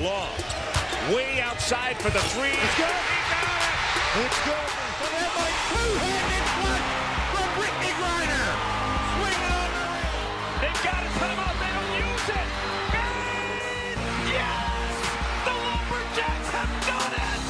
[0.00, 0.32] Long.
[1.12, 2.48] Way outside for the three.
[2.48, 2.88] It's good.
[4.24, 4.68] It's good.
[4.96, 6.88] So that might two-handed flush
[7.28, 8.56] from Brittney Griner.
[9.12, 10.16] Swing on the rim.
[10.64, 11.56] They've got a timeout.
[11.60, 12.48] They don't use it.
[12.96, 14.00] And
[14.32, 14.96] yes!
[15.44, 17.44] The Lumberjacks have done it!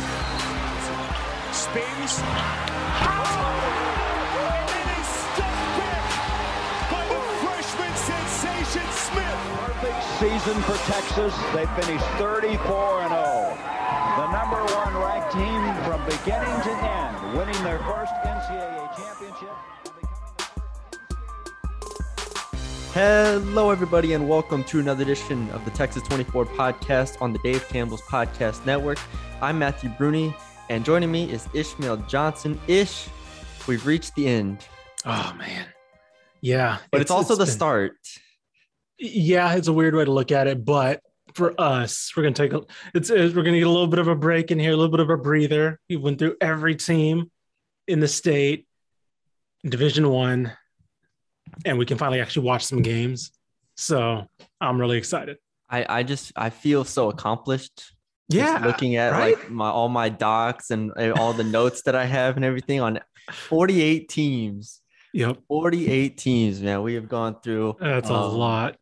[1.55, 2.27] Spins.
[3.07, 3.92] Oh!
[9.83, 9.93] Smith.
[9.93, 11.35] Perfect season for Texas.
[11.53, 13.59] They finished 34 and 0.
[14.17, 19.57] The number one ranked team from beginning to end, winning their first NCAA championship.
[22.95, 27.67] Hello, everybody, and welcome to another edition of the Texas 24 podcast on the Dave
[27.69, 28.99] Campbell's Podcast Network.
[29.41, 30.33] I'm Matthew Bruni,
[30.69, 32.61] and joining me is Ishmael Johnson.
[32.69, 33.09] Ish,
[33.67, 34.65] we've reached the end,
[35.05, 35.67] Oh man,
[36.41, 37.97] yeah, but it's, also the been- start.
[39.05, 41.03] Yeah, it's a weird way to look at it, but
[41.35, 42.63] for us, we're gonna take a
[42.95, 45.01] it's, we're gonna get a little bit of a break in here, a little bit
[45.01, 45.81] of a breather.
[45.89, 47.31] We went through every team
[47.89, 48.69] in the state,
[49.65, 50.53] Division One,
[51.65, 53.33] and we can finally actually watch some games.
[53.77, 54.29] So
[54.61, 55.39] I'm really excited.
[55.69, 57.93] I, I just I feel so accomplished.
[58.31, 59.37] just looking at right?
[59.37, 63.01] like my all my docs and all the notes that I have and everything on
[63.33, 64.81] 48 teams.
[65.13, 66.83] Yep, 48 teams, man.
[66.83, 67.77] We have gone through.
[67.81, 68.77] that's a um, lot.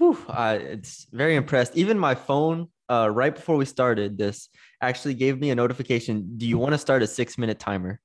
[0.00, 1.76] Whew, I, it's very impressed.
[1.76, 4.48] Even my phone, uh, right before we started this,
[4.80, 6.38] actually gave me a notification.
[6.38, 8.00] Do you want to start a six minute timer?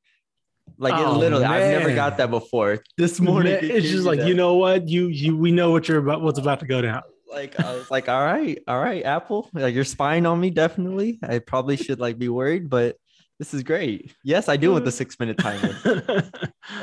[0.77, 2.83] Like it Oh, literally, I've never got that before.
[2.97, 4.27] This morning, Man, it it's just like that.
[4.27, 7.03] you know what you you we know what you're about what's about to go down.
[7.31, 10.49] like I was like, all right, all right, Apple, like you're spying on me.
[10.49, 12.97] Definitely, I probably should like be worried, but
[13.39, 14.13] this is great.
[14.23, 15.71] Yes, I do want the six minute timer.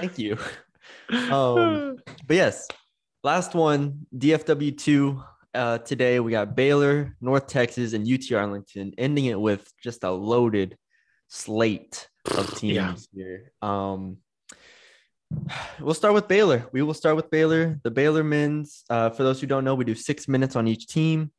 [0.01, 0.39] Thank you.
[1.31, 2.69] Um, but yes,
[3.23, 5.23] last one, DFW two.
[5.55, 10.11] Uh, today we got Baylor, North Texas, and UT Arlington, ending it with just a
[10.11, 10.77] loaded
[11.29, 13.25] slate of teams Yeah.
[13.25, 13.53] here.
[13.61, 14.19] Um,
[15.81, 16.67] we'll start with Baylor.
[16.73, 17.79] We will start with Baylor.
[17.83, 18.85] The Baylor men's.
[18.89, 21.31] Uh, for those who don't know, we do six minutes on each team.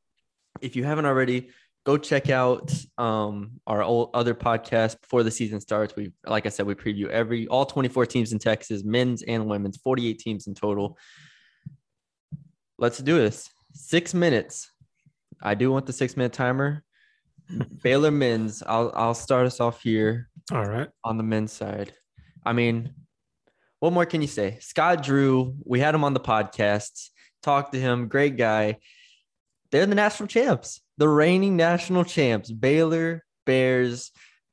[0.60, 1.50] If you haven't already,
[1.84, 5.96] go check out um, our old other podcast before the season starts.
[5.96, 9.76] We, like I said, we preview every all 24 teams in Texas, men's and women's,
[9.78, 10.96] 48 teams in total.
[12.78, 13.50] Let's do this.
[13.72, 14.70] Six minutes.
[15.42, 16.82] I do want the six minute timer.
[17.82, 18.62] Baylor men's.
[18.66, 20.88] I'll I'll start us off here All right.
[21.04, 21.92] on the men's side.
[22.44, 22.94] I mean,
[23.80, 24.58] what more can you say?
[24.60, 27.10] Scott Drew, we had him on the podcast,
[27.42, 28.78] talked to him, great guy.
[29.70, 34.10] They're the national champs, the reigning national champs, Baylor Bears,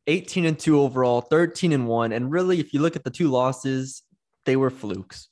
[0.08, 2.12] 18 and 2 overall, 13 and 1.
[2.12, 4.04] And really, if you look at the two losses,
[4.46, 5.28] they were flukes.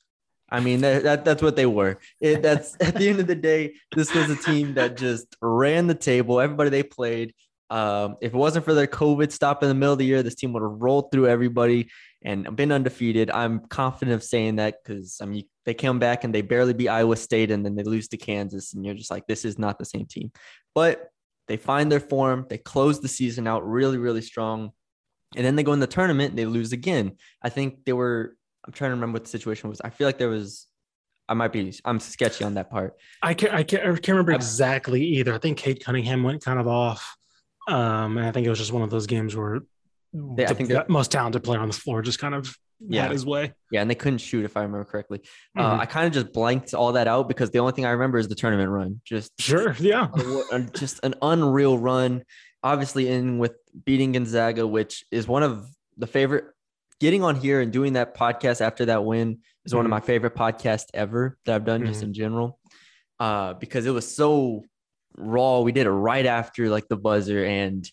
[0.50, 1.98] I mean, that, that that's what they were.
[2.20, 5.86] It, that's at the end of the day, this was a team that just ran
[5.86, 6.40] the table.
[6.40, 7.34] Everybody they played.
[7.70, 10.34] Um, if it wasn't for their COVID stop in the middle of the year, this
[10.34, 11.88] team would have rolled through everybody
[12.22, 13.30] and been undefeated.
[13.30, 16.88] I'm confident of saying that because I mean they come back and they barely beat
[16.88, 19.78] Iowa State and then they lose to Kansas, and you're just like, this is not
[19.78, 20.32] the same team.
[20.74, 21.10] But
[21.50, 24.70] they find their form, they close the season out really, really strong.
[25.34, 27.16] And then they go in the tournament they lose again.
[27.42, 28.36] I think they were,
[28.70, 29.80] I'm trying to remember what the situation was.
[29.80, 30.68] I feel like there was,
[31.28, 32.94] I might be, I'm sketchy on that part.
[33.20, 35.34] I can't, I can't, I can't remember exactly either.
[35.34, 37.16] I think Cade Cunningham went kind of off.
[37.66, 39.58] Um, and I think it was just one of those games where
[40.12, 43.02] They- I think the most talented player on the floor just kind of Yeah.
[43.02, 43.54] had his way.
[43.72, 45.20] Yeah, and they couldn't shoot if I remember correctly.
[45.58, 45.80] Uh, Mhm.
[45.80, 48.28] I kind of just blanked all that out because the only thing I remember is
[48.28, 49.00] the tournament run.
[49.04, 49.74] Just Sure.
[49.80, 50.06] Yeah.
[50.52, 52.22] a- just an unreal run.
[52.62, 55.66] Obviously, in with beating Gonzaga, which is one of
[55.96, 56.44] the favorite.
[57.00, 59.90] Getting on here and doing that podcast after that win is one of Mhm.
[59.90, 62.04] my favorite podcasts ever that I've done, just Mhm.
[62.04, 62.60] in general,
[63.18, 64.62] uh, because it was so
[65.16, 65.60] raw.
[65.60, 67.90] We did it right after like the buzzer, and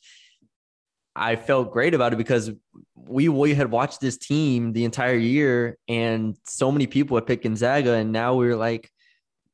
[1.15, 2.51] I felt great about it because
[2.95, 7.43] we we had watched this team the entire year, and so many people had picked
[7.43, 8.91] Gonzaga, and now we are like,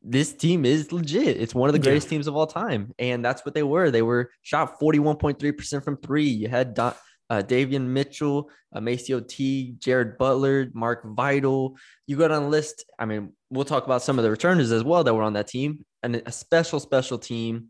[0.02, 1.38] this team is legit.
[1.38, 1.84] It's one of the Yeah.
[1.92, 3.92] greatest teams of all time, and that's what they were.
[3.92, 6.28] They were shot forty one point three percent from three.
[6.28, 6.94] You had Don,
[7.30, 11.78] uh, Davion Mitchell, uh, MaCio Teague, Jared Butler, Mark Vital.
[12.08, 12.86] You go down the list.
[13.00, 15.48] I mean, we'll talk about some of the returners as well that were on that
[15.48, 17.70] team, and a special special team.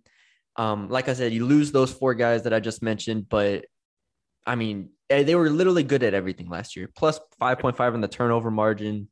[0.56, 3.66] Um, like I said, you lose those four guys that I just mentioned, but
[4.46, 6.90] I mean, eh, they were literally good at everything last year.
[6.96, 9.08] Plus 5.5 in the turnover margin,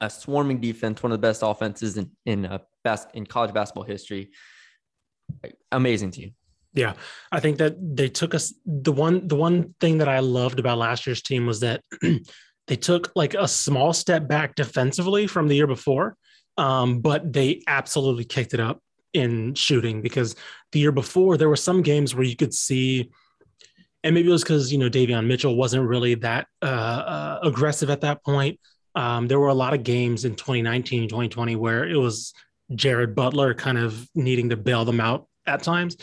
[0.00, 3.84] a swarming defense, one of the best offenses in in uh, bas- in college basketball
[3.84, 4.30] history.
[5.72, 6.34] Amazing team.
[6.74, 6.94] Yeah,
[7.30, 10.78] I think that they took us the one the one thing that I loved about
[10.78, 11.82] last year's team was that
[12.66, 16.16] they took like a small step back defensively from the year before,
[16.56, 18.80] um, but they absolutely kicked it up
[19.12, 20.34] in shooting because
[20.72, 23.10] the year before there were some games where you could see,
[24.02, 27.88] and maybe it was because you know Davion Mitchell wasn't really that uh, uh, aggressive
[27.88, 28.58] at that point.
[28.96, 32.34] Um, there were a lot of games in 2019, 2020 where it was
[32.74, 35.96] Jared Butler kind of needing to bail them out at times.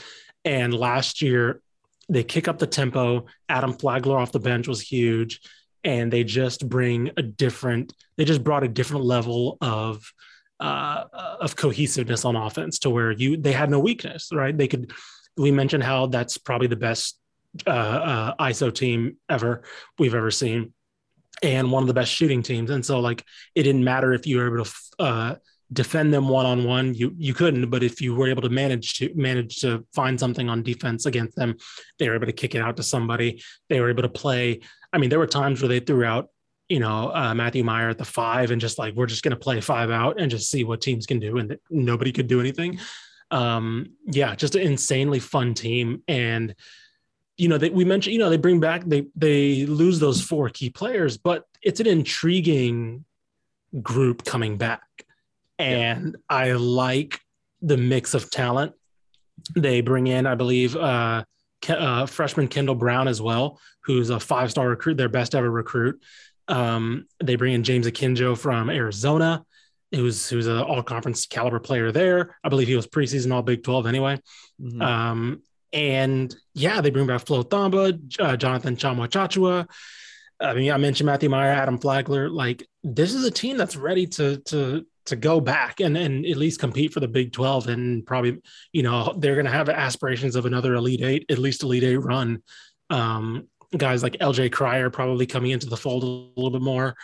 [0.45, 1.61] And last year,
[2.09, 3.25] they kick up the tempo.
[3.47, 5.41] Adam Flagler off the bench was huge.
[5.83, 10.11] And they just bring a different, they just brought a different level of
[10.61, 11.05] uh,
[11.39, 14.55] of cohesiveness on offense to where you they had no weakness, right?
[14.55, 14.91] They could.
[15.35, 17.17] We mentioned how that's probably the best
[17.65, 19.63] uh, uh, ISO team ever
[19.97, 20.73] we've ever seen,
[21.41, 22.69] and one of the best shooting teams.
[22.69, 25.35] And so, like, it didn't matter if you were able to uh,
[25.73, 26.93] defend them one on one.
[26.93, 30.49] You you couldn't, but if you were able to manage to manage to find something
[30.49, 31.57] on defense against them,
[31.99, 33.41] they were able to kick it out to somebody.
[33.69, 34.61] They were able to play.
[34.93, 36.29] I mean, there were times where they threw out
[36.71, 39.39] you know, uh, Matthew Mayer at the five and just like, we're just going to
[39.39, 41.37] play five out and just see what teams can do.
[41.37, 42.79] And nobody could do anything.
[43.29, 46.01] Um, yeah, just an insanely fun team.
[46.07, 46.55] And,
[47.35, 50.69] you know, we mentioned, you know, they bring back, they, they lose those four key
[50.69, 53.03] players, but it's an intriguing
[53.81, 54.81] group coming back.
[55.61, 56.35] And yeah.
[56.35, 57.19] I like
[57.61, 58.73] the mix of talent.
[59.55, 61.23] They bring in, I believe, uh,
[61.69, 66.01] uh, freshman Kendall Brown as well, who's a five star recruit, their best ever recruit.
[66.47, 69.45] Um, they bring in James Akinjo from Arizona,
[69.91, 72.37] who's who's an all conference caliber player there.
[72.43, 74.19] I believe he was preseason all Big 12 anyway.
[74.61, 74.81] Mm-hmm.
[74.81, 75.41] Um,
[75.73, 79.67] and yeah, they bring back Flo Thamba, uh, Jonathan Tchamwa Tchatchoua.
[80.39, 82.29] I mean, I mentioned Matthew Mayer, Adam Flagler.
[82.29, 86.37] Like, this is a team that's ready to to to go back and and at
[86.37, 90.35] least compete for the Big 12 and probably, you know, they're going to have aspirations
[90.35, 92.41] of another Elite Eight, at least Elite Eight run.
[92.89, 96.95] Um, guys like LJ Cryer probably coming into the fold a little bit more.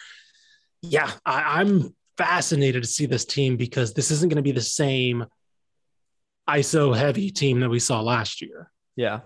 [0.81, 4.61] Yeah, I, I'm fascinated to see this team because this isn't going to be the
[4.61, 5.25] same
[6.49, 8.71] ISO heavy team that we saw last year.
[8.95, 9.19] Yeah.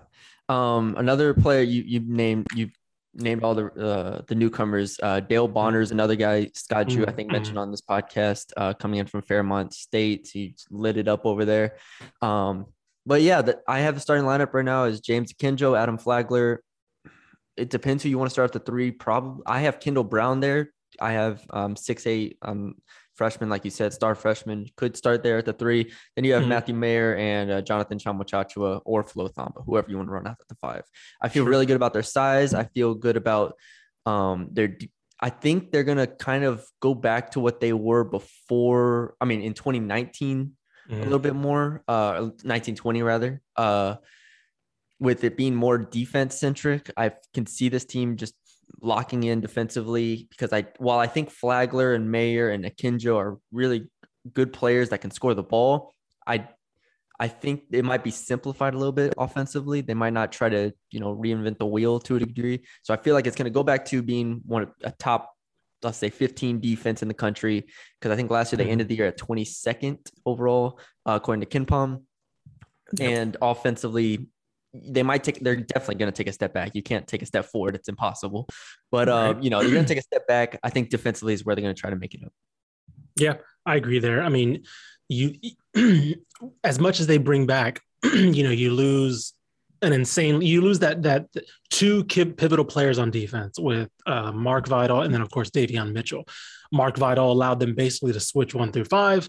[0.48, 2.70] Um, another player you you named you
[3.14, 4.98] named all the uh, the newcomers.
[5.02, 6.50] Uh, Dale Bonner's another guy.
[6.54, 7.36] Scott Drew, I think, mm-hmm.
[7.36, 10.30] mentioned on this podcast, uh, coming in from Fairmont State.
[10.32, 11.76] He lit it up over there.
[12.20, 12.66] Um,
[13.04, 16.62] but yeah, the, I have the starting lineup right now is James Kinjo, Adam Flagler,
[17.56, 18.90] it depends who you want to start at the three.
[18.90, 20.72] Probably I have Kendall Brown there.
[21.00, 22.76] I have um six eight um
[23.14, 25.92] freshman, like you said, star freshman could start there at the three.
[26.16, 26.50] Then you have mm-hmm.
[26.50, 30.26] Matthew Mayer and uh, Jonathan Tchamwa Tchatchoua or Flo Thamba, whoever you want to run
[30.26, 30.84] out at the five.
[31.20, 31.50] I feel sure.
[31.50, 32.54] really good about their size.
[32.54, 33.54] I feel good about
[34.06, 34.76] um their.
[35.20, 39.14] I think they're gonna kind of go back to what they were before.
[39.20, 40.52] I mean, in 2019,
[40.90, 41.00] mm-hmm.
[41.00, 43.40] a little bit more, uh, 1920 rather.
[43.56, 43.96] Uh,
[44.98, 48.34] with it being more defense centric, I can see this team just
[48.80, 53.88] locking in defensively because I while I think Flagler and Mayer and Akinjo are really
[54.32, 55.94] good players that can score the ball,
[56.26, 56.48] I
[57.22, 59.80] I think it might be simplified a little bit offensively.
[59.80, 62.64] They might not try to, you know, reinvent the wheel to a degree.
[62.82, 65.32] So I feel like it's going to go back to being one of a top,
[65.84, 67.66] let's say 15 defense in the country.
[68.00, 68.72] Cause I think last year they mm-hmm.
[68.72, 72.02] ended the year at 22nd overall, uh, according to KenPom.
[72.98, 73.08] Yep.
[73.08, 74.26] And offensively,
[74.74, 76.74] they might take they're definitely going to take a step back.
[76.74, 77.74] You can't take a step forward.
[77.74, 78.48] It's impossible.
[78.90, 80.58] But uh, you know you're going to take a step back.
[80.62, 82.32] I think defensively is where they're going to try to make it up.
[83.16, 83.34] Yeah
[83.66, 84.22] i agree there.
[84.22, 84.64] I mean
[85.08, 85.34] you
[86.64, 89.34] as much as they bring back you know you lose
[89.82, 91.26] an insane you lose that that
[91.70, 96.24] two pivotal players on defense with uh, mark vital and then of course davion mitchell.
[96.72, 99.28] Mark vital allowed them basically to switch one through five.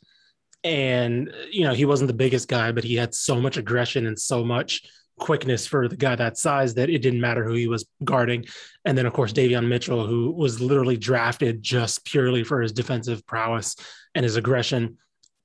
[0.64, 4.18] And you know he wasn't the biggest guy but he had so much aggression and
[4.18, 4.84] so much
[5.20, 8.46] quickness for the guy that size that it didn't matter who he was guarding.
[8.86, 13.26] And then, of course, Davion Mitchell, who was literally drafted just purely for his defensive
[13.26, 13.76] prowess
[14.16, 14.98] and his aggression.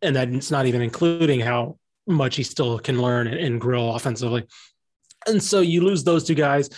[0.02, 4.46] And that's not even including how much he still can learn and grill offensively.
[5.26, 6.70] And so you lose those two guys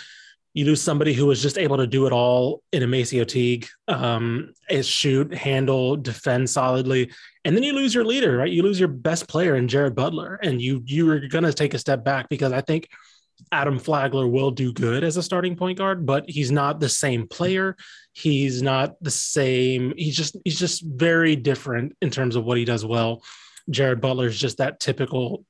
[0.53, 4.53] you lose somebody who was just able to do it all in MaCio Teague, um,
[4.83, 7.13] shoot, handle, defend solidly,
[7.45, 8.51] and then you lose your leader, right?
[8.51, 11.75] You lose your best player in Jared Butler, and you you are going to take
[11.75, 12.89] a step back because I think
[13.53, 17.27] Adam Flagler will do good as a starting point guard, but he's not the same
[17.27, 17.77] player.
[18.13, 19.95] He's not the same.
[19.97, 23.23] He's just he's just very different in terms of what he does well.
[23.71, 25.45] Jared Butler is just that typical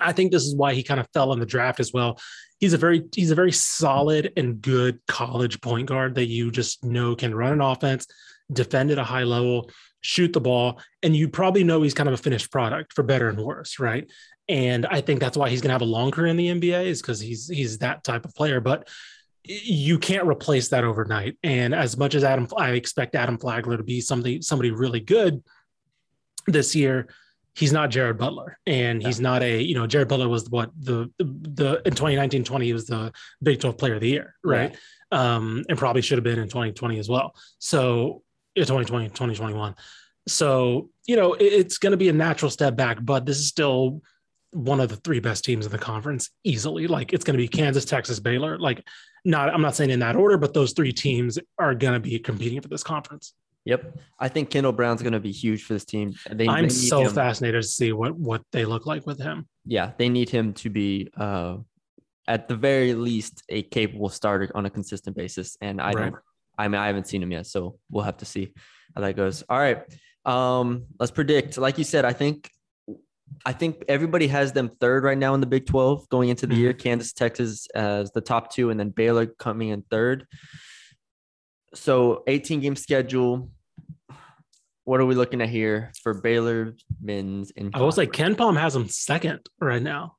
[0.00, 2.18] I think this is why he kind of fell in the draft as well
[2.58, 6.84] he's a very he's a very solid and good college point guard that you just
[6.84, 8.06] know can run an offense,
[8.52, 9.70] defend at a high level,
[10.06, 13.28] shoot the ball, and you probably know he's kind of a finished product for better
[13.28, 14.10] and worse, right?
[14.48, 16.86] And I think that's why he's going to have a long career in the NBA
[16.86, 18.88] is because he's he's that type of player, but
[19.44, 21.38] you can't replace that overnight.
[21.42, 25.42] And as much as Adam, I expect Adam Flagler to be something somebody really good
[26.46, 27.08] this year
[27.56, 31.10] he's not Jared Butler, and he's not a you know Jared Butler was what the
[31.18, 34.76] the in 2019-20 he was the Big 12 Player of the Year, right?
[35.10, 37.34] Um, and probably should have been in 2020 as well.
[37.58, 38.22] So
[38.64, 39.74] 2020, 2021.
[40.28, 43.46] So you know it, it's going to be a natural step back, but this is
[43.48, 44.02] still
[44.52, 46.86] one of the three best teams in the conference easily.
[46.86, 48.58] Like it's going to be Kansas, Texas, Baylor.
[48.58, 48.82] Like
[49.24, 52.18] not I'm not saying in that order, but those three teams are going to be
[52.18, 53.34] competing for this conference.
[53.66, 53.98] Yep.
[54.20, 56.14] I think Kendall Brown's going to be huge for this team.
[56.30, 59.48] They, I'm they so him- fascinated to see what what they look like with him.
[59.64, 61.56] Yeah, they need him to be, uh,
[62.28, 65.56] at the very least, a capable starter on a consistent basis.
[65.60, 66.12] And I Right.
[66.12, 66.22] don't.
[66.58, 68.52] I mean, I haven't seen him yet, so we'll have to see
[68.94, 69.42] how that goes.
[69.48, 69.82] All right.
[70.24, 71.58] Um, let's predict.
[71.58, 72.50] Like you said, I think
[73.44, 76.54] I think everybody has them third right now in the Big 12 going into the
[76.54, 76.72] year.
[76.72, 80.26] Kansas, Texas as the top two, and then Baylor coming in third.
[81.74, 83.50] So 18 game schedule.
[84.84, 87.50] What are we looking at here for Baylor men's?
[87.50, 90.16] In I was like, KenPom has them second right now,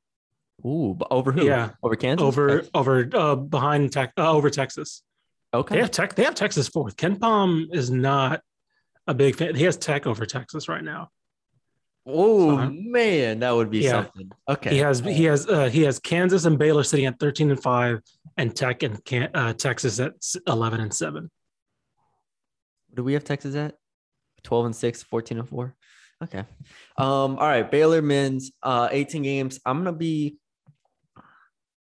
[0.66, 1.46] Ooh, but over who?
[1.46, 1.72] Yeah.
[1.82, 2.24] over Kansas.
[2.24, 5.04] over over uh, behind tech uh, over Texas.
[5.54, 5.76] Okay.
[5.76, 6.16] They have tech.
[6.16, 6.98] They have Texas fourth.
[6.98, 8.42] KenPom is not
[9.08, 9.56] a big fan.
[9.56, 11.10] He has Tech over Texas right now.
[12.06, 14.04] Oh So- man, that would be Yeah.
[14.04, 14.32] something.
[14.50, 14.70] Okay.
[14.72, 18.02] He has he has uh, he has Kansas and Baylor sitting at thirteen and five,
[18.38, 20.14] and Tech and Can- uh, Texas at
[20.48, 21.30] eleven and seven.
[22.94, 23.76] Do we have Texas at
[24.44, 25.76] 12 and 6, 14 and 4?
[26.24, 26.40] Okay.
[26.40, 26.46] Um,
[26.98, 27.70] all right.
[27.70, 29.60] Baylor men's uh 18 games.
[29.66, 30.38] I'm gonna be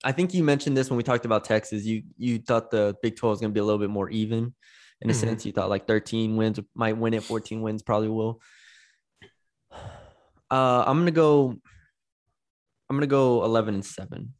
[0.05, 1.83] I think you mentioned this when we talked about Texas.
[1.83, 4.53] You you thought the Big 12 was gonna be a little bit more even
[5.01, 5.15] in a Mhm.
[5.17, 5.45] sense.
[5.45, 8.39] You thought like 13 wins might win it, 14 wins probably will.
[10.51, 11.55] Uh I'm gonna go
[12.89, 14.33] I'm gonna go 11 and 7.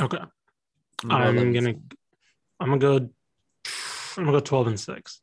[0.00, 1.74] Okay, I'm go I'm 11 gonna
[2.60, 3.08] I'm gonna go.
[4.18, 5.22] I'm gonna go twelve and six.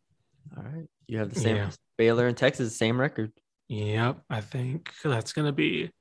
[0.57, 0.87] All right.
[1.07, 1.69] You have the same Yeah.
[1.97, 3.31] Baylor and Texas, same record.
[3.67, 5.91] Yep, I think that's gonna be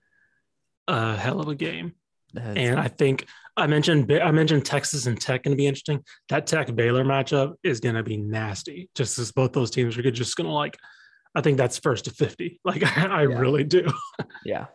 [0.88, 1.92] a hell of a game.
[2.34, 6.04] That's- And I think I mentioned I mentioned Texas and Tech going to be interesting.
[6.28, 8.88] That Tech Baylor matchup is going to be nasty.
[8.94, 10.76] Just as both those teams are just going to like.
[11.34, 12.60] I think that's first to fifty.
[12.64, 13.38] Like I, Yeah.
[13.38, 13.86] really do.
[14.44, 14.66] yeah.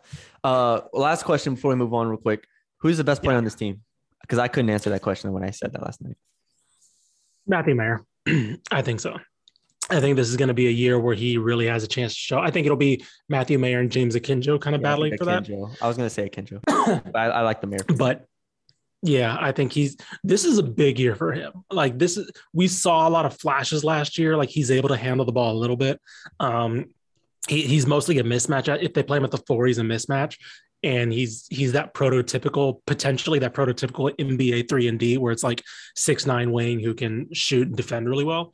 [0.43, 2.45] Uh last question before we move on real quick.
[2.79, 3.81] Who's the best player on this team?
[4.21, 6.17] Because I couldn't answer that question when I said that last night.
[7.47, 8.01] Matthew Mayer.
[8.71, 9.17] I think so.
[9.89, 12.13] I think this is going to be a year where he really has a chance
[12.13, 12.39] to show.
[12.39, 15.49] I think it'll be Matthew Mayer and James Akinjo kind of Yeah, battling for that.
[15.81, 16.61] I was gonna say Akinjo.
[17.03, 17.83] but I, I like the Mayer.
[17.97, 18.25] but
[19.01, 21.51] yeah, I think he's this is a big year for him.
[21.69, 24.37] Like this is we saw a lot of flashes last year.
[24.37, 25.99] Like he's able to handle the ball a little bit.
[26.39, 26.85] Um,
[27.49, 28.81] he, he's mostly a mismatch.
[28.81, 30.37] If they play him at the four, he's a mismatch,
[30.83, 35.61] and he's he's that prototypical, potentially that prototypical NBA three and D where it's like
[35.97, 38.53] six nine wing who can shoot and defend really well.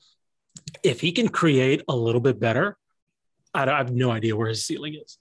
[0.83, 2.77] If he can create a little bit better,
[3.53, 5.17] I, I have no idea where his ceiling is.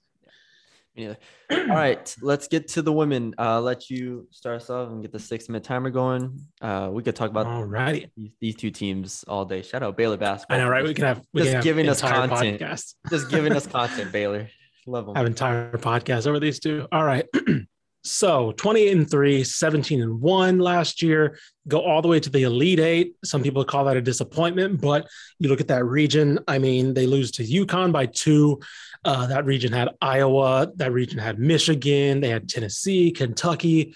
[0.95, 1.13] Yeah.
[1.51, 3.33] All right, let's get to the women.
[3.39, 6.41] Uh, let you start us off and get the six minute timer going.
[6.61, 8.11] Uh, we could talk about All righty.
[8.17, 9.61] these, these two teams all day.
[9.61, 10.57] Shout out Baylor basketball.
[10.57, 10.83] I know, right?
[10.83, 12.59] We can have we Just can have giving us content.
[12.59, 12.95] podcasts.
[13.09, 14.49] Just giving us content, Baylor.
[14.87, 15.15] Love them.
[15.15, 16.85] have entire podcast over these two.
[16.91, 17.25] All right.
[18.09, 21.37] so 28 and 3, 17 and 1 last year,
[21.67, 23.15] go all the way to the Elite Eight.
[23.23, 26.39] Some people call that a disappointment, but you look at that region.
[26.47, 28.59] I mean, they lose to UConn by two.
[29.05, 33.95] Uh, that region had Iowa, that region had Michigan, they had Tennessee, Kentucky.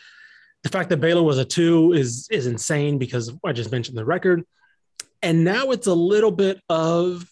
[0.62, 4.06] The fact that Baylor was a two is is insane because I just mentioned the
[4.06, 4.44] record.
[5.22, 7.26] And now it's a little bit of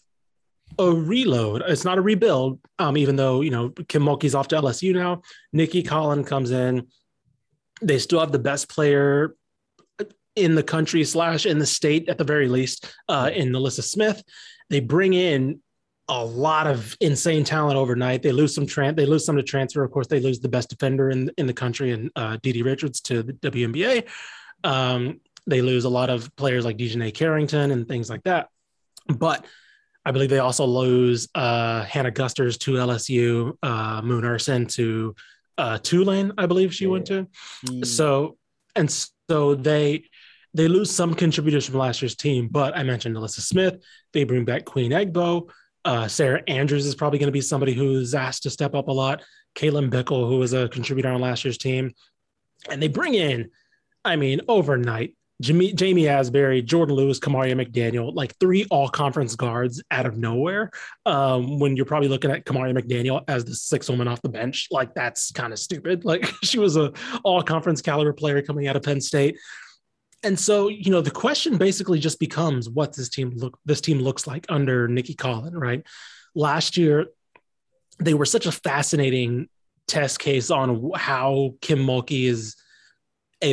[0.80, 1.64] a reload.
[1.68, 2.60] It's not a rebuild.
[2.80, 5.22] Um, even though you know Kim Mulkey's off to LSU now,
[5.54, 6.88] Nicki Collen comes in.
[7.82, 9.36] They still have the best player
[10.36, 14.24] in the country slash in the state at the very least uh, in NaLyssa Smith.
[14.70, 15.60] They bring in
[16.08, 18.22] a lot of insane talent overnight.
[18.22, 19.84] They lose some tran- they lose some to transfer.
[19.84, 23.02] Of course, they lose the best defender in in the country and uh, DiDi Richards
[23.02, 24.08] to the WNBA.
[24.64, 28.50] Um, they lose a lot of players like DiJonai Carrington and things like that.
[29.08, 29.46] But
[30.06, 35.14] I believe they also lose uh, Hannah Gusters to LSU, uh, Moon Ursin to
[35.58, 37.28] uh, Tulane, I believe she went to.
[37.68, 38.38] She- So
[38.76, 38.90] and
[39.30, 40.06] so they
[40.54, 43.76] they lose some contributors from last year's team, but I mentioned Alyssa Smith.
[44.12, 45.50] They bring back Queen Egbo.
[45.86, 48.92] Uh, Sarah Andrews is probably going to be somebody who's asked to step up a
[48.92, 49.24] lot.
[49.56, 51.94] Caitlin Bickle, who was a contributor on last year's team,
[52.70, 53.50] and they bring in,
[54.06, 55.16] I mean, overnight.
[55.42, 60.72] Ja'Mee, Ja'Mee Asberry, Jordan Lewis, Kamaria McDaniel, like three all conference guards out of nowhere.
[61.06, 64.68] Um, when you're probably looking at Kamaria McDaniel as the sixth woman off the bench,
[64.72, 66.06] like that's kind of stupid.
[66.12, 66.92] Like she was a
[67.24, 69.40] all conference caliber player coming out of Penn State.
[70.24, 74.00] And so, you know, the question basically just becomes what this team look this team
[74.00, 75.84] looks like under Nicki Collen, right?
[76.36, 77.08] Last year,
[78.00, 79.48] they were such a fascinating
[79.88, 82.58] test case on how Kim Mulkey is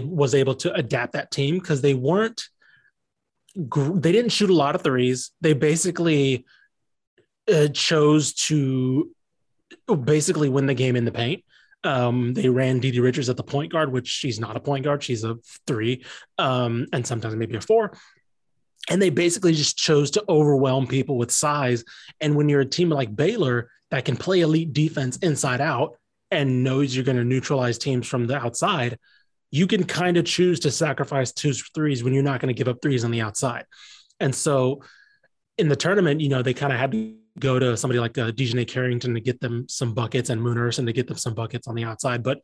[0.04, 2.48] was able to adapt that team because they weren't
[3.56, 5.32] they didn't shoot a lot of threes.
[5.40, 6.44] They basically
[7.52, 9.10] uh, chose to
[10.04, 11.44] basically win the game in the paint.
[11.84, 15.02] Um, they ran DiDi Richards at the point guard, which she's not a point guard;
[15.02, 16.04] she's a three,
[16.38, 17.96] um, and sometimes maybe a four.
[18.90, 21.84] And they basically just chose to overwhelm people with size.
[22.20, 25.96] And when you're a team like Baylor that can play elite defense inside out
[26.30, 28.98] and knows you're going to neutralize teams from the outside,
[29.50, 32.68] you can kind of choose to sacrifice two threes when you're not going to give
[32.68, 33.64] up threes on the outside.
[34.20, 34.82] And so
[35.56, 38.30] in the tournament, you know, they kind of had to go to somebody like uh,
[38.30, 41.66] DiJonai Carrington to get them some buckets and Moon Ursin to get them some buckets
[41.66, 42.22] on the outside.
[42.22, 42.40] But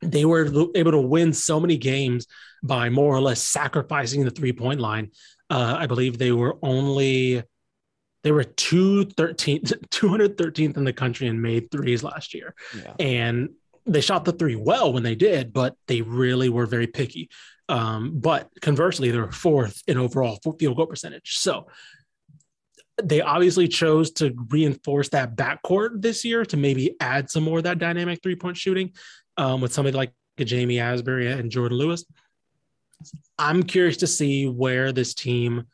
[0.00, 2.26] they were able to win so many games
[2.62, 5.10] by more or less sacrificing the three point line.
[5.50, 7.42] Uh, I believe they were only
[8.22, 12.54] they were 213th, 213th in the country and made threes last year.
[12.76, 12.94] Yeah.
[12.98, 13.50] And
[13.86, 17.28] they shot the three well when they did, but they really were very picky.
[17.68, 21.38] Um, but conversely, they're fourth in overall field goal percentage.
[21.38, 21.66] So
[23.02, 27.64] they obviously chose to reinforce that backcourt this year to maybe add some more of
[27.64, 28.92] that dynamic three point shooting
[29.36, 32.04] um, with somebody like Ja'Mee Asberry and Jordan Lewis.
[33.38, 35.64] I'm curious to see where this team,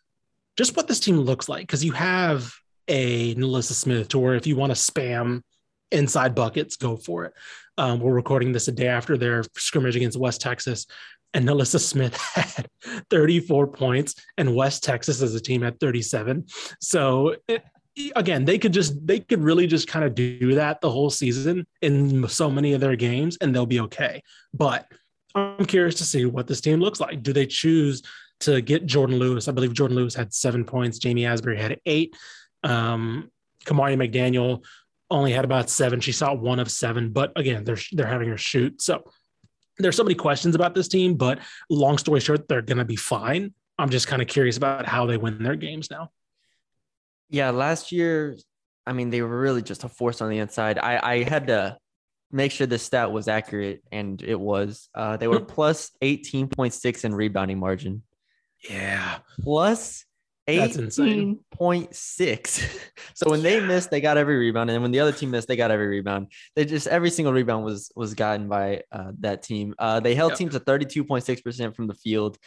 [0.57, 2.55] just what this team looks like, because you have
[2.87, 5.43] a NaLyssa Smith to where if you want to spam
[5.93, 7.35] inside buckets, go for it.
[7.77, 10.87] Um, we're recording this a day after their scrimmage against West Texas,
[11.35, 12.67] and NaLyssa Smith had
[13.11, 16.47] 34 points, and West Texas as a team had 37.
[16.81, 17.63] So it,
[18.17, 21.67] again, they could just they could really just kind of do that the whole season
[21.83, 24.23] in so many of their games, and they'll be okay.
[24.53, 24.87] But
[25.35, 27.23] I'm curious to see what this team looks like.
[27.23, 28.03] Do they choose
[28.41, 29.49] to get Jordan Lewis?
[29.49, 30.99] I believe Jordan Lewis had seven points.
[30.99, 32.17] Ja'Mee Asberry had eight.
[32.65, 33.31] Um,
[33.65, 34.65] Kamari McDaniel
[35.11, 36.01] only had about seven.
[36.01, 38.81] She saw one of seven, but again, they're they're having her shoot.
[38.83, 39.05] So
[39.79, 41.39] there's so many questions about this team, but
[41.71, 43.55] long story short, they're gonna be fine.
[43.79, 46.11] I'm just kind of curious about how they win their games now.
[47.31, 48.37] Yeah, last year,
[48.87, 50.79] I mean, they were really just a force on the inside.
[50.79, 51.79] I I had to
[52.31, 54.89] make sure the stat was accurate, and it was.
[54.95, 58.03] Uh, they were plus 18.6 in rebounding margin.
[58.69, 60.05] Yeah, plus
[60.49, 62.91] 18.6.
[63.15, 64.71] so when they missed, they got every rebound.
[64.71, 66.33] And when the other team missed, they got every rebound.
[66.57, 69.75] They just every single rebound was was gotten by uh, that team.
[69.79, 70.39] Uh, they held yep.
[70.39, 72.39] teams at 32.6% from the field.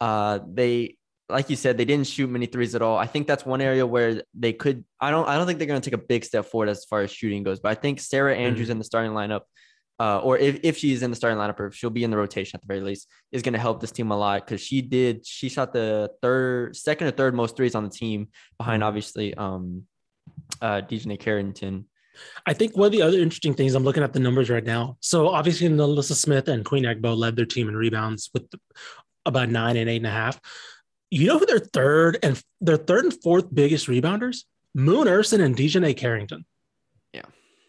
[0.00, 0.96] Uh, they
[1.28, 2.98] like you said, they didn't shoot many threes at all.
[2.98, 4.84] I think that's one area where they could.
[5.00, 5.28] I don't.
[5.28, 7.42] I don't think they're going to take a big step forward as far as shooting
[7.42, 7.60] goes.
[7.60, 8.72] But I think Sarah Andrews mm-hmm.
[8.72, 9.42] in the starting lineup
[10.00, 12.16] uh, or if, if she's in the starting lineup or if she'll be in the
[12.16, 14.80] rotation at the very least, is going to help this team a lot because she
[14.80, 19.34] did she shot the third, second or third most threes on the team behind obviously
[19.34, 19.82] um,
[20.62, 21.84] uh, DiJonai Carrington.
[22.46, 24.96] I think one of the other interesting things I'm looking at the numbers right now.
[25.00, 28.50] So obviously, NaLyssa Smith and Queen Egbo led their team in rebounds with
[29.26, 30.40] about nine and eight and a half.
[31.10, 34.44] You know who their third and their third and fourth biggest rebounders?
[34.74, 36.44] Moon Ursin and DiJonai Carrington.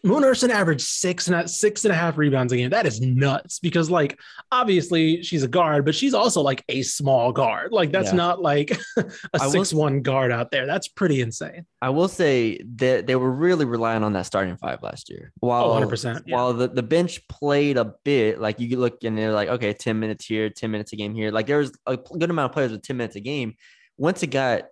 [0.04, 2.70] Moon Ursin averaged six and a, six and a half rebounds a game.
[2.70, 4.18] That is nuts because, like,
[4.50, 7.72] obviously she's a guard, but she's also like a small guard.
[7.72, 8.16] Like, that's yeah.
[8.16, 8.76] not like
[9.32, 10.66] a six one guard out there.
[10.66, 11.66] That's pretty insane.
[11.80, 15.32] I will say that they were really relying on that starting five last year.
[15.38, 16.34] While oh, 100%, yeah.
[16.34, 20.00] while the, the bench played a bit, like you look and they're like, okay, 10
[20.00, 21.30] minutes here, 10 minutes a game here.
[21.30, 23.54] Like, there was a good amount of players with 10 minutes a game.
[23.98, 24.64] Once it got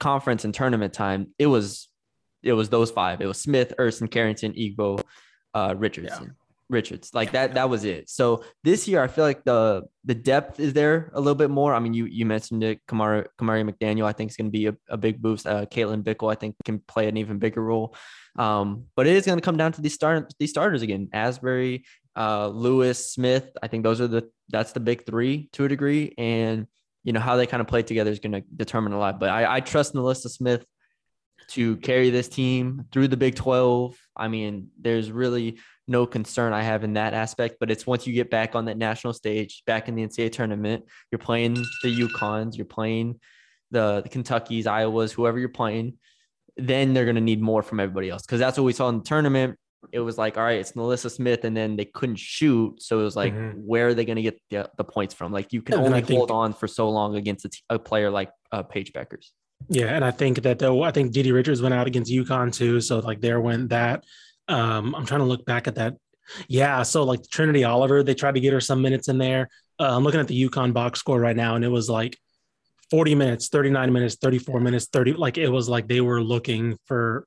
[0.00, 1.88] conference and tournament time, it was
[2.44, 3.20] it was those five.
[3.20, 5.02] It was Smith, Ursin, Carrington, Egbo,
[5.54, 6.24] uh, Richardson.
[6.24, 6.44] Yeah.
[6.70, 7.12] Richards.
[7.12, 8.08] Like that, that was it.
[8.08, 11.74] So this year, I feel like the the depth is there a little bit more.
[11.74, 14.06] I mean, you you mentioned it, Kamari Kamari McDaniel.
[14.06, 15.46] I think is going to be a, a big boost.
[15.46, 17.94] Uh, Caitlin Bickle, I think, can play an even bigger role.
[18.36, 21.08] Um, but it is going to come down to these start these starters again.
[21.14, 21.84] Asberry,
[22.16, 23.50] uh, Lewis, Smith.
[23.62, 26.66] I think those are the that's the big three to a degree, and
[27.04, 29.20] you know how they kind of play together is going to determine a lot.
[29.20, 30.64] But I, I trust NaLyssa Smith
[31.48, 33.96] to carry this team through the Big 12.
[34.16, 38.12] I mean, there's really no concern I have in that aspect, but it's once you
[38.14, 42.56] get back on that national stage, back in the NCAA tournament, you're playing the UConns,
[42.56, 43.20] you're playing
[43.70, 45.98] the, the Kentuckies, Iowas, whoever you're playing,
[46.56, 48.24] then they're going to need more from everybody else.
[48.24, 49.58] Cause that's what we saw in the tournament.
[49.92, 52.82] It was like, all right, it's NaLyssa Smith, and then they couldn't shoot.
[52.82, 53.58] So it was like, mm-hmm.
[53.58, 55.30] where are they going to get the, the, points from?
[55.30, 58.10] Like, you can and only hold on for so long against a, t- a player
[58.10, 59.26] like uh, Paige Bueckers.
[59.68, 62.80] Yeah, and I think that though I think DiDi Richards went out against UConn too,
[62.80, 64.04] so like there went that.
[64.48, 65.96] Um, I'm trying to look back at that.
[66.48, 69.48] Yeah, so like Trinity Oliver, they tried to get her some minutes in there.
[69.78, 72.18] Uh, I'm looking at the UConn box score right now, and it was like
[72.90, 75.14] 40 minutes, 39 minutes, 34 minutes, 30.
[75.14, 77.26] Like it was like they were looking for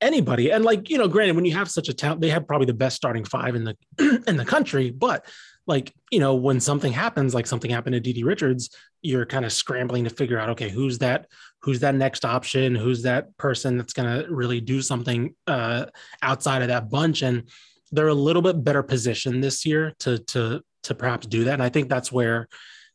[0.00, 0.50] anybody.
[0.50, 2.74] And like, you know, granted, when you have such a talent, they have probably the
[2.74, 3.76] best starting five in the
[4.26, 4.90] in the country.
[4.90, 5.26] But
[5.66, 8.70] like, you know, when something happens, like something happened to Didi Richards,
[9.02, 11.26] you're kind of scrambling to figure out, okay, who's that,
[11.62, 15.86] who's that next option, who's that person that's gonna really do something uh
[16.22, 17.22] outside of that bunch.
[17.22, 17.48] And
[17.92, 21.54] they're a little bit better positioned this year to to to perhaps do that.
[21.54, 22.48] And I think that's where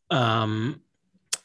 [0.09, 0.81] um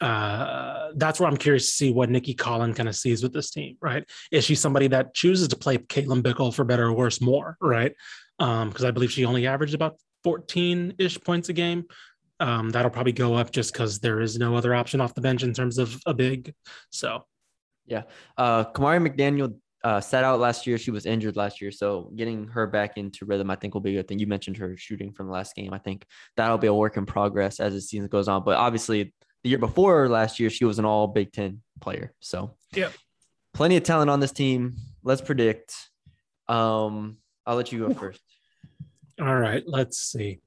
[0.01, 3.51] uh, that's where I'm curious to see what Nicki Collen kind of sees with this
[3.51, 4.05] team, right?
[4.31, 7.95] Is she somebody that chooses to play Caitlin Bickle for better or worse more, right?
[8.39, 11.85] Because um, I believe she only averaged about 14 ish points a game.
[12.41, 15.45] Um, that'll probably go up just because there is no other option off the bench
[15.45, 16.53] in terms of a big.
[16.91, 17.25] So,
[17.87, 18.03] yeah.
[18.37, 20.79] Uh, Kamari McDaniel uh, sat out last year.
[20.79, 21.71] She was injured last year.
[21.71, 24.19] So getting her back into rhythm, I think, will be a good thing.
[24.19, 25.73] You mentioned her shooting from the last game.
[25.73, 26.05] I think
[26.37, 28.43] that'll be a work in progress as the season goes on.
[28.43, 32.13] But obviously, the year before last year, she was an all Big Ten player.
[32.19, 32.89] So, yeah,
[33.55, 34.75] plenty of talent on this team.
[35.05, 35.73] Let's predict.
[36.49, 38.21] Um, I'll let you go first.
[39.21, 40.41] All right, let's see.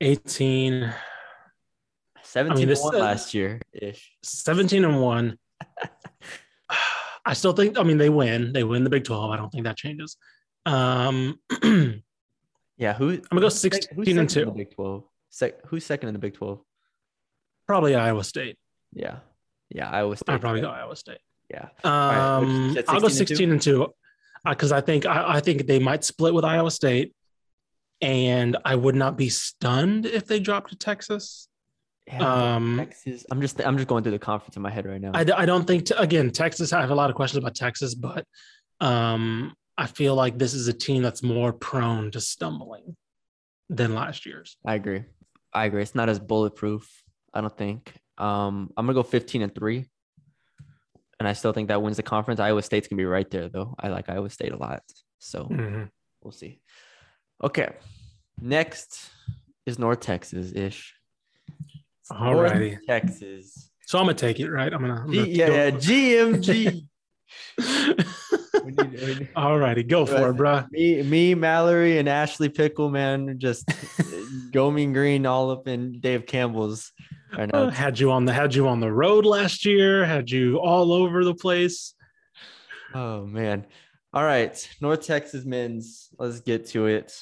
[0.00, 0.92] 18
[2.22, 4.12] 17 I mean, this, one uh, last year ish.
[4.22, 5.38] 17 and 1.
[7.26, 8.52] I still think I mean they win.
[8.52, 9.30] They win the Big 12.
[9.30, 10.16] I don't think that changes.
[10.66, 11.38] Um
[12.76, 14.50] Yeah, who I'm gonna go 16 and 2.
[14.50, 15.04] Big 12.
[15.30, 16.60] Sec, who's second in the Big 12?
[17.66, 18.58] Probably Iowa State.
[18.92, 19.18] Yeah.
[19.70, 19.90] Yeah.
[19.90, 20.34] Iowa State.
[20.34, 21.18] I'd probably go Iowa State.
[21.50, 21.68] Yeah.
[21.84, 23.86] Um, right, I'll go 16 and 2
[24.44, 27.14] because uh, I think I, I think they might split with Iowa State.
[28.04, 31.48] And I would not be stunned if they dropped to Texas.
[32.06, 33.24] Yeah, um, Texas.
[33.30, 35.12] I'm just I'm just going through the conference in my head right now.
[35.14, 36.74] I, I don't think again Texas.
[36.74, 38.26] I have a lot of questions about Texas, but
[38.80, 42.94] um, I feel like this is a team that's more prone to stumbling
[43.70, 44.58] than last year's.
[44.66, 45.04] I agree.
[45.54, 45.80] I agree.
[45.80, 46.86] It's not as bulletproof.
[47.32, 47.94] I don't think.
[48.18, 49.86] Um, I'm gonna go 15 and three,
[51.18, 52.38] and I still think that wins the conference.
[52.38, 53.74] Iowa State's gonna be right there, though.
[53.80, 54.82] I like Iowa State a lot,
[55.20, 55.84] so mm-hmm.
[56.22, 56.60] we'll see.
[57.42, 57.72] Okay,
[58.44, 59.10] next
[59.66, 60.94] is North Texas ish.
[62.10, 63.70] Alrighty, Texas.
[63.86, 64.72] So I'm gonna take it, right?
[64.72, 66.86] I'm gonna, I'm gonna G- yeah, yeah, GMG.
[68.64, 69.28] we need, we need.
[69.34, 70.64] All righty, go for it, bro.
[70.70, 73.68] Me, me, Mallory, and Ashley Pickle, man, just
[74.52, 76.92] going green all up in Dave Campbell's.
[77.36, 77.64] Right now.
[77.64, 80.04] Uh, had you on the had you on the road last year?
[80.04, 81.94] Had you all over the place?
[82.94, 83.66] Oh man!
[84.12, 86.10] All right, North Texas men's.
[86.18, 87.12] Let's get to it.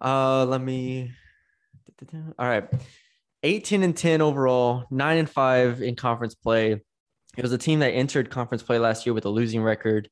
[0.00, 1.12] Uh, let me.
[2.38, 2.68] All right,
[3.42, 6.82] 18 and 10 overall, nine and five in conference play.
[7.36, 10.08] It was a team that entered conference play last year with a losing record.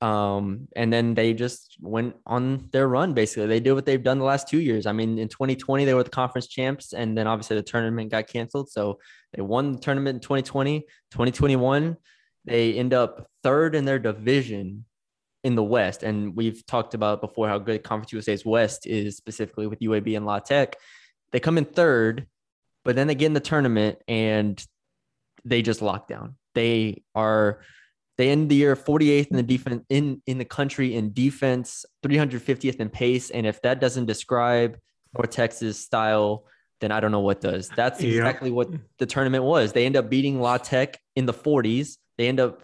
[0.00, 3.12] Um, and then they just went on their run.
[3.12, 4.86] Basically, they did what they've done the last two years.
[4.86, 8.28] I mean, in 2020 they were the conference champs, and then obviously the tournament got
[8.28, 8.70] canceled.
[8.70, 8.98] So
[9.34, 10.80] they won the tournament in 2020.
[11.10, 11.96] 2021,
[12.46, 14.86] they end up third in their division
[15.44, 16.02] in the West.
[16.02, 20.26] And we've talked about before how good Conference USA's West is specifically with UAB and
[20.26, 20.76] La Tech.
[21.32, 22.26] They come in third,
[22.84, 24.62] but then they get in the tournament and
[25.44, 26.36] they just lock down.
[26.54, 27.60] They are
[28.18, 32.76] they end the year 48th in the defense in in the country in defense, 350th
[32.76, 34.76] in pace, and if that doesn't describe
[35.16, 36.44] North Texas style,
[36.80, 37.70] then I don't know what does.
[37.74, 39.72] That's exactly what the tournament was.
[39.72, 41.96] They end up beating La Tech in the 40s.
[42.18, 42.62] They end up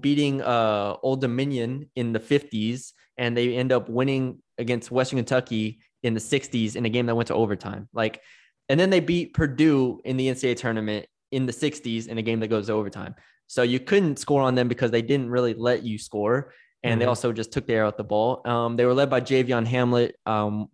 [0.00, 5.80] beating uh, Old Dominion in the 50s, and they end up winning against Western Kentucky
[6.02, 7.88] in the 60s in a game that went to overtime.
[7.92, 8.20] Like,
[8.68, 12.40] and then they beat Purdue in the NCAA tournament in the 60s in a game
[12.40, 13.14] that goes to overtime.
[13.46, 16.52] So you couldn't score on them because they didn't really let you score.
[16.82, 17.00] And mm-hmm.
[17.00, 18.46] they also just took the air out the ball.
[18.46, 20.16] Um, they were led by Javion Hamlet.
[20.24, 20.68] Um,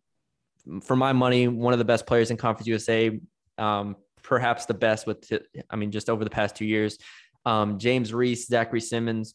[0.83, 3.19] for my money, one of the best players in Conference USA,
[3.59, 5.33] um, perhaps the best with,
[5.71, 6.99] I mean, just over the past two years.
[7.47, 9.35] Um, James Reese, Zachary Simmons,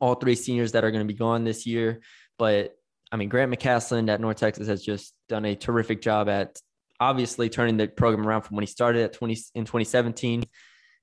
[0.00, 2.00] all three seniors that are going to be gone this year.
[2.38, 2.74] But
[3.10, 6.58] I mean, Grant McCasland at North Texas has just done a terrific job at
[6.98, 10.44] obviously turning the program around from when he started at 20 in 2017.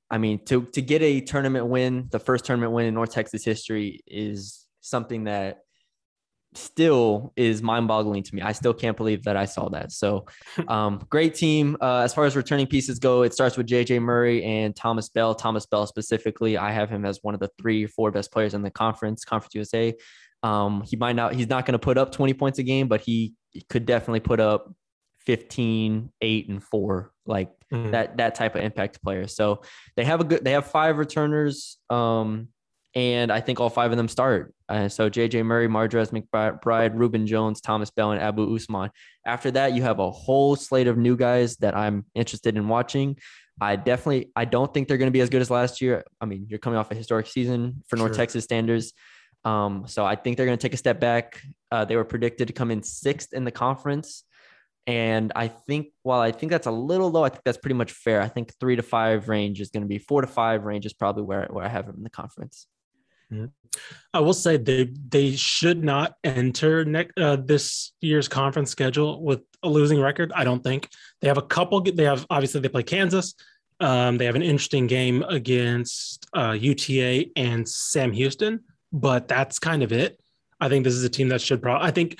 [0.09, 3.45] I mean, to to get a tournament win, the first tournament win in North Texas
[3.45, 5.59] history is something that
[6.53, 8.41] still is mind-boggling to me.
[8.41, 9.91] I still can't believe that I saw that.
[9.91, 10.25] So,
[10.67, 11.77] um, great team.
[11.81, 15.35] Uh, as far as returning pieces go, it starts with JJ Murray and Thomas Bell.
[15.35, 18.61] Thomas Bell specifically, I have him as one of the three four best players in
[18.61, 19.93] the conference, Conference USA.
[20.41, 23.01] Um, he might not, he's not going to put up 20 points a game, but
[23.01, 23.33] he
[23.69, 24.73] could definitely put up
[25.25, 27.91] 15, 8, and 4, like mm-hmm.
[27.91, 29.27] that that type of impact player.
[29.27, 29.61] So
[29.95, 31.77] they have a good they have five returners.
[31.89, 32.49] Um,
[32.95, 34.53] and I think all five of them start.
[34.67, 38.89] Uh, so JJ Murray, Mardrez McBride, Rubin Jones, Thomas Bell, and Abou Ousmane.
[39.25, 43.17] After that, you have a whole slate of new guys that I'm interested in watching.
[43.61, 46.03] I definitely I don't think they're going to be as good as last year.
[46.19, 48.15] I mean, you're coming off a historic season for North.
[48.15, 48.93] Texas standards.
[49.45, 51.41] Um, so I think they're going to take a step back.
[51.71, 54.23] Uh, they were predicted to come in sixth in the conference.
[54.87, 57.91] And I think, while I think that's a little low, I think that's pretty much
[57.91, 58.21] fair.
[58.21, 60.93] I think three to five range is going to be four to five range is
[60.93, 62.65] probably where, where I have them in the conference.
[64.13, 69.41] I will say they they should not enter next uh, this year's conference schedule with
[69.63, 70.31] a losing record.
[70.35, 70.89] I don't think
[71.21, 71.81] they have a couple.
[71.81, 73.35] They have obviously they play Kansas.
[73.79, 78.61] Um, they have an interesting game against uh, UTA and Sam Houston,
[78.91, 80.19] but that's kind of it.
[80.59, 81.87] I think this is a team that should probably.
[81.87, 82.19] I think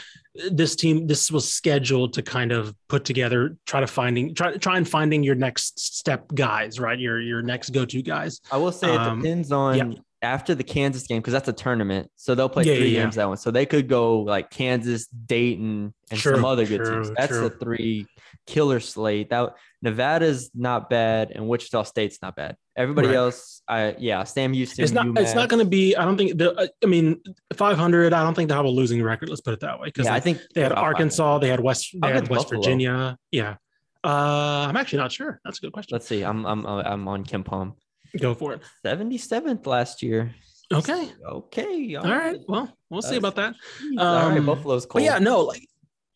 [0.51, 4.77] this team this was scheduled to kind of put together, try to finding try try
[4.77, 6.97] and finding your next step guys, right?
[6.97, 8.39] Your your next go to guys.
[8.51, 9.99] I will say it Um, depends on yeah.
[10.21, 12.11] After the Kansas game because that's a tournament.
[12.17, 13.37] So they'll play Yeah, three yeah, games that one.
[13.37, 17.07] So they could go like Kansas, Dayton, and some True, other good teams.
[17.07, 17.59] true, That's the true.
[17.61, 18.07] three
[18.45, 19.29] killer slate.
[19.29, 22.57] That Nevada's not bad and Wichita State's not bad.
[22.75, 23.15] Everybody Right.
[23.15, 24.83] else, I yeah, Sam Houston.
[24.83, 25.07] It's not.
[25.17, 25.95] It's not going to be.
[25.95, 26.37] I don't think.
[26.37, 27.21] The, I mean,
[27.53, 28.11] 500.
[28.11, 29.29] I don't think they'll have a losing record.
[29.29, 29.87] Let's put it that way.
[29.87, 30.95] Because Yeah, I think they had about 500.
[30.95, 31.37] Arkansas.
[31.39, 31.91] They had West.
[31.93, 32.61] They I'll had West Buffalo.
[32.61, 33.17] Virginia.
[33.31, 33.55] Yeah.
[34.03, 35.39] Uh, I'm actually not sure.
[35.45, 35.95] That's a good question.
[35.95, 36.23] Let's see.
[36.23, 37.73] I'm I'm I'm on KenPom.
[38.19, 38.61] Go for it.
[38.85, 40.33] 77th last year.
[40.71, 41.09] Okay.
[41.25, 41.95] Okay.
[41.95, 42.39] All right.
[42.47, 43.55] Well, we'll see about that.
[43.81, 44.37] Jeez, all right.
[44.37, 45.01] Um, Buffalo's cold.
[45.01, 45.67] But yeah, no, like,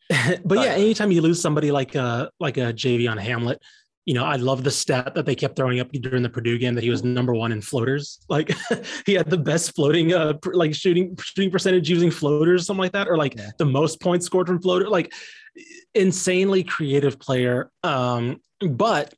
[0.45, 3.59] but yeah, anytime you lose somebody like uh like a Javion Hamlet,
[4.05, 6.75] you know, I love the stat that they kept throwing up during the Purdue game
[6.75, 8.19] that he was number one in floaters.
[8.29, 8.51] Like
[9.07, 13.07] he had the best floating uh like shooting shooting percentage using floaters, something like that,
[13.07, 13.49] or like Yeah.
[13.57, 14.87] the most points scored from floater.
[14.87, 15.11] Like
[15.95, 17.71] insanely creative player.
[17.83, 19.13] Um, but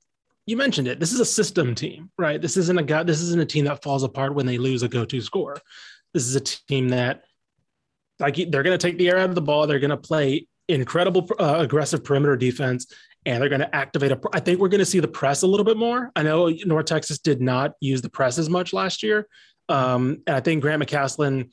[0.45, 0.99] you mentioned it.
[0.99, 2.41] This is a system team, right?
[2.41, 3.03] This isn't a guy.
[3.03, 5.57] This isn't a team that falls apart when they lose a go-to score.
[6.13, 7.23] This is a team that,
[8.19, 9.65] like, they're going to take the air out of the ball.
[9.65, 12.87] They're going to play incredible uh, aggressive perimeter defense,
[13.25, 14.19] and they're going to activate a.
[14.33, 16.11] I think we're going to see the press a little bit more.
[16.15, 19.27] I know North Texas did not use the press as much last year,
[19.67, 21.51] um, and I think Grant McCasland,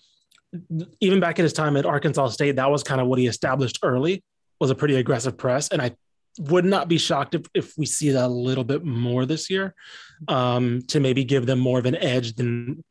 [1.01, 3.79] even back in his time at Arkansas State, that was kind of what he established
[3.83, 4.23] early
[4.61, 5.97] was a pretty aggressive press, and I
[6.39, 9.75] would not be shocked if, if we see that a little bit more this year
[10.29, 12.83] um, to maybe give them more of an edge than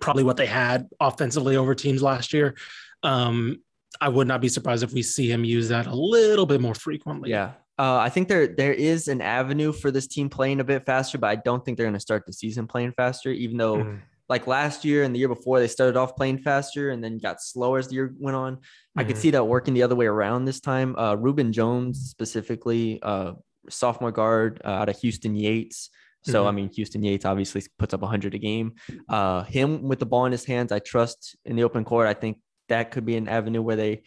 [0.00, 2.54] probably what they had offensively over teams last year.
[3.02, 3.60] Um,
[4.00, 6.74] I would not be surprised if we see him use that a little bit more
[6.74, 7.30] frequently.
[7.30, 7.52] Yeah.
[7.78, 11.18] Uh, I think there there is an avenue for this team playing a bit faster,
[11.18, 13.30] but I don't think they're going to start the season playing faster.
[13.30, 14.00] Even though, Mhm.
[14.28, 17.42] Like last year and the year before, they started off playing faster and then got
[17.42, 18.58] slower as the year went on.
[18.96, 19.20] I could Mhm.
[19.20, 20.96] see that working the other way around this time.
[20.96, 23.32] Uh, Rubin Jones specifically, uh,
[23.68, 25.90] sophomore guard uh, out of Houston Yates.
[26.22, 26.48] So Mhm.
[26.48, 28.74] I mean, Houston Yates obviously puts up 100 a game.
[29.10, 32.06] Uh, him with the ball in his hands, I trust in the open court.
[32.06, 32.38] I think
[32.70, 34.02] that could be an avenue where they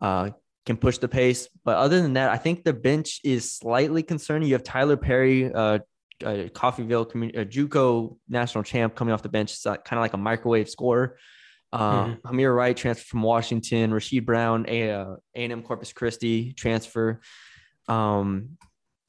[0.00, 0.30] uh,
[0.66, 1.48] can push the pace.
[1.64, 4.48] But other than that, I think the bench is slightly concerning.
[4.48, 5.78] You have Tyler Perry, uh,
[6.24, 10.14] uh, Coffeyville community, uh, JUCO national champ coming off the bench, it's kind of like
[10.14, 11.18] a microwave scorer.
[11.72, 12.20] Uh, Mhm.
[12.26, 17.20] Hamir Wright transfer from Washington, Rasheed Brown, a uh, A&M Corpus Christi transfer.
[17.88, 18.58] Um,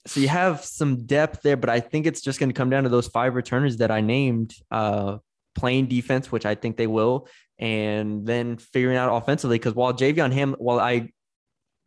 [0.05, 2.83] so you have some depth there, but I think it's just going to come down
[2.83, 5.17] to those five returners that I named, uh,
[5.55, 7.27] playing defense, which I think they will,
[7.59, 9.59] and then figuring out offensively.
[9.59, 11.09] Because while Javion Ham, while I,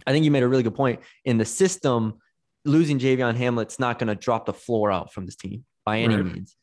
[0.06, 2.18] I think you made a really good point in the system,
[2.66, 6.16] losing Javion Hamlet's not going to drop the floor out from this team by any
[6.16, 6.24] Right.
[6.24, 6.56] means.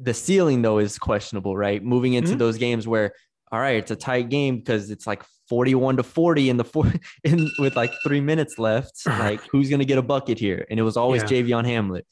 [0.00, 1.82] The ceiling though is questionable, right?
[1.82, 2.38] Moving into Mhm.
[2.38, 3.12] those games where,
[3.52, 6.92] all right, it's a tight game because it's like 41 to 40 in the four
[7.24, 8.92] in with like three minutes left.
[9.06, 10.66] Like who's going to get a bucket here?
[10.70, 11.28] And it was always Yeah.
[11.42, 12.06] Javion Hamlet.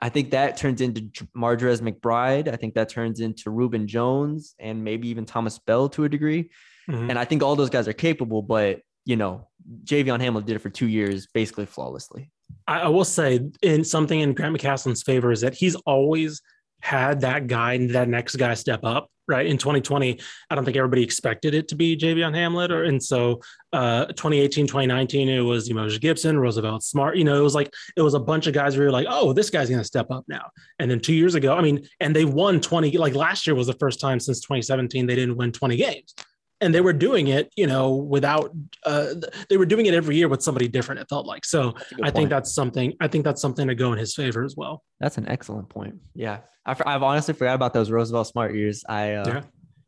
[0.00, 1.00] I think that turns into
[1.36, 2.46] Mardrez McBride.
[2.46, 6.50] I think that turns into Rubin Jones and maybe even Thomas Bell to a degree.
[6.88, 7.10] Mhm.
[7.10, 9.48] And I think all those guys are capable, but you know,
[9.84, 12.30] Javion Hamlet did it for two years, basically flawlessly.
[12.66, 16.42] I, I will say in something in Grant McCasland's favor is that he's always
[16.80, 19.10] had that guy that next guy step up.
[19.26, 23.02] Right in 2020, I don't think everybody expected it to be Javion Hamlet, or and
[23.02, 23.42] so
[23.74, 27.18] uh, 2018, 2019, it was Emoji Gibson, Roosevelt Smart.
[27.18, 29.34] You know, it was like it was a bunch of guys where you're like, oh,
[29.34, 30.48] this guy's going to step up now.
[30.78, 32.96] And then two years ago, I mean, and they won 20.
[32.96, 36.14] Like last year was the first time since 2017 they didn't win 20 games,
[36.60, 38.52] and they were doing it, you know, without.
[38.84, 39.14] Uh,
[39.48, 41.00] they were doing it every year with somebody different.
[41.00, 41.72] It felt like so.
[41.72, 42.94] That's a good I think that's something.
[43.00, 44.82] I think that's something to go in his favor as well.
[45.00, 45.96] That's an excellent point.
[46.14, 48.84] Yeah, I, have honestly forgot about those Roosevelt Smart years.
[48.88, 49.42] I, uh, Yeah.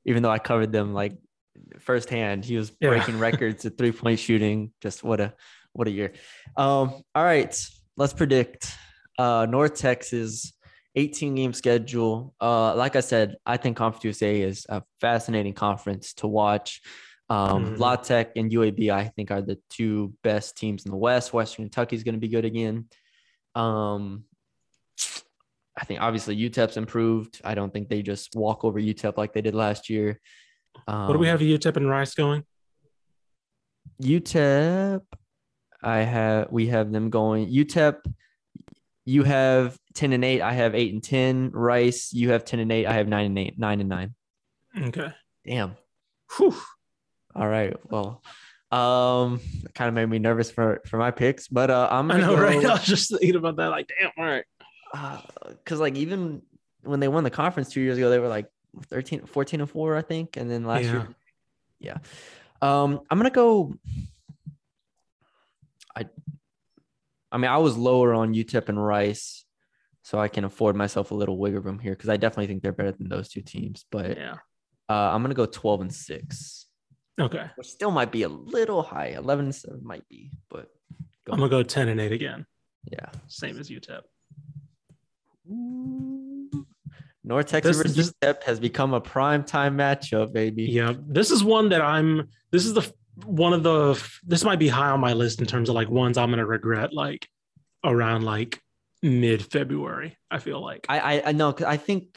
[0.05, 1.13] even though I covered them like
[1.81, 2.91] firsthand, he was Yeah.
[2.91, 4.73] breaking records at three point shooting.
[4.81, 5.35] Just what a
[5.73, 6.13] what a year.
[6.57, 7.57] Um, all right,
[7.97, 8.73] let's predict
[9.19, 10.53] uh, North Texas
[10.97, 12.35] 18 game schedule.
[12.41, 16.81] Uh, like I said, I think Conference USA is a fascinating conference to watch.
[17.29, 17.79] Um, Mhm.
[17.79, 21.33] La Tech and UAB, I think, are the two best teams in the West.
[21.33, 22.89] Western Kentucky is going to be good again.
[23.55, 24.25] Um,
[25.77, 27.41] I think obviously UTEP's improved.
[27.45, 30.21] I don't think they just walk over UTEP like they did last year.
[30.89, 32.45] Um, what do we have UTEP and Rice going?
[34.03, 35.01] UTEP.
[35.83, 37.49] I have we have them going.
[37.49, 37.97] UTEP.
[39.11, 40.41] You have ten and eight.
[40.41, 41.51] I have eight and ten.
[41.51, 42.13] Rice.
[42.13, 42.87] You have ten and eight.
[42.87, 43.59] I have nine and eight.
[43.59, 44.15] Nine and nine.
[44.81, 45.09] Okay.
[45.45, 45.77] Damn.
[46.37, 46.55] Whew.
[47.35, 47.75] All right.
[47.91, 48.23] Well,
[48.71, 49.41] um,
[49.75, 52.43] kind of made me nervous for for my picks, but uh, I'm I know, go,
[52.43, 52.65] right?
[52.65, 53.71] I was just thinking about that.
[53.71, 54.45] Like, damn, all right.
[55.49, 56.43] because like even
[56.85, 58.47] when they won the conference two years ago, they were like
[58.91, 61.09] 13, 14 and four, I think, and then last year,
[61.81, 61.99] yeah.
[62.63, 63.75] Um, I'm gonna go.
[65.97, 66.05] I,
[67.33, 69.45] I mean, I was lower on UTEP and Rice,
[70.03, 72.73] so I can afford myself a little wiggle room here because I definitely think they're
[72.73, 73.85] better than those two teams.
[73.91, 74.37] But Yeah.
[74.89, 76.67] uh, I'm gonna go 12 and six,
[77.21, 77.47] Okay.
[77.57, 79.09] which still might be a little high.
[79.09, 80.71] 11 and seven might be, but
[81.27, 82.47] go I'm gonna go 10 and 8 again.
[82.91, 83.11] yeah.
[83.29, 84.03] Same as UTEP.
[87.23, 90.65] North Texas This- versus UTEP has become a prime time matchup, baby.
[90.65, 90.95] Yeah.
[90.99, 92.93] This is one that I'm this is the
[93.25, 96.17] one of the this might be high on my list in terms of like ones
[96.19, 97.27] I'm gonna regret like
[97.85, 98.61] around like
[99.03, 100.17] mid February.
[100.31, 100.87] I feel like.
[100.89, 102.17] I I, know I think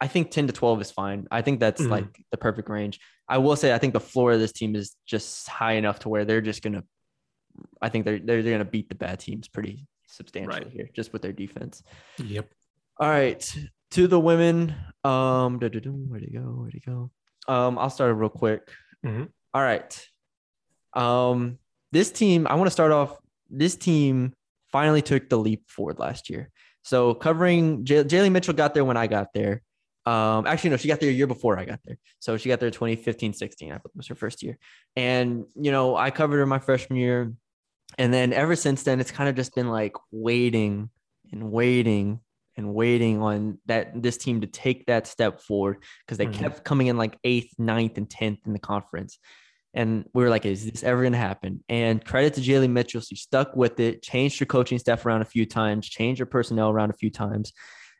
[0.00, 1.26] I think 10 to 12 is fine.
[1.30, 1.90] I think that's Mhm.
[1.90, 2.98] like the perfect range.
[3.28, 6.08] I will say I think the floor of this team is just high enough to
[6.08, 6.84] where they're just gonna
[7.82, 10.72] I think they're they're, they're gonna beat the bad teams pretty substantially Right.
[10.72, 11.82] here just with their defense.
[12.18, 12.48] Yep.
[12.98, 13.56] All right.
[13.92, 14.74] To the women.
[15.04, 15.90] Um where'd it go?
[15.90, 17.10] Where'd it go?
[17.48, 18.70] Um, I'll start real quick.
[19.04, 19.28] Mhm.
[19.54, 20.08] All right.
[20.92, 21.58] Um,
[21.92, 23.16] this team, I want to start off.
[23.48, 24.32] This team
[24.72, 26.50] finally took the leap forward last year.
[26.82, 29.62] So covering J- Jalie Mitchell got there when I got there.
[30.06, 31.98] Um, actually, no, she got there a year before I got there.
[32.20, 33.68] So she got there 2015, 16.
[33.68, 34.56] I believe it was her first year.
[34.96, 37.32] And, you know, I covered her my freshman year.
[37.98, 40.90] And then ever since then, it's kind of just been like waiting
[41.32, 42.20] and waiting
[42.56, 46.34] and waiting on that this team to take that step forward because they Mhm.
[46.34, 49.18] kept coming in like eighth, ninth, and tenth in the conference.
[49.72, 51.62] And we were like, is this ever going to happen?
[51.68, 53.00] And credit to Jalie Mitchell.
[53.00, 56.70] She stuck with it, changed her coaching staff around a few times, changed her personnel
[56.70, 57.52] around a few times.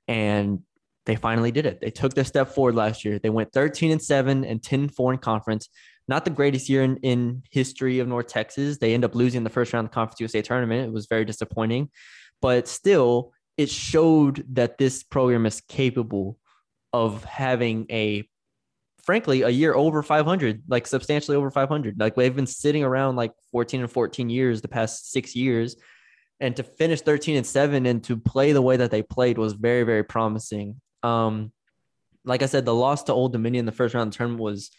[0.09, 0.61] And
[1.06, 1.80] they finally did it.
[1.80, 3.18] They took their step forward last year.
[3.18, 5.68] They went 13 and 7 and 10 and 4 in conference.
[6.09, 8.78] Not the greatest year in, in history of North Texas.
[8.78, 10.88] They end up losing the first round of the Conference USA tournament.
[10.88, 11.90] It was very disappointing.
[12.42, 16.38] But still, it showed that this program is capable
[16.92, 18.28] of having a
[19.05, 23.33] frankly a year over 500 like substantially over 500 like they've been sitting around like
[23.53, 25.77] 14 and 14 years the past six years.
[26.43, 29.53] And to finish 13 and 7 and to play the way that they played was
[29.53, 30.81] very very promising.
[31.03, 31.53] Um
[32.25, 34.43] like i said the loss to old dominion in the first round of the tournament
[34.43, 34.71] was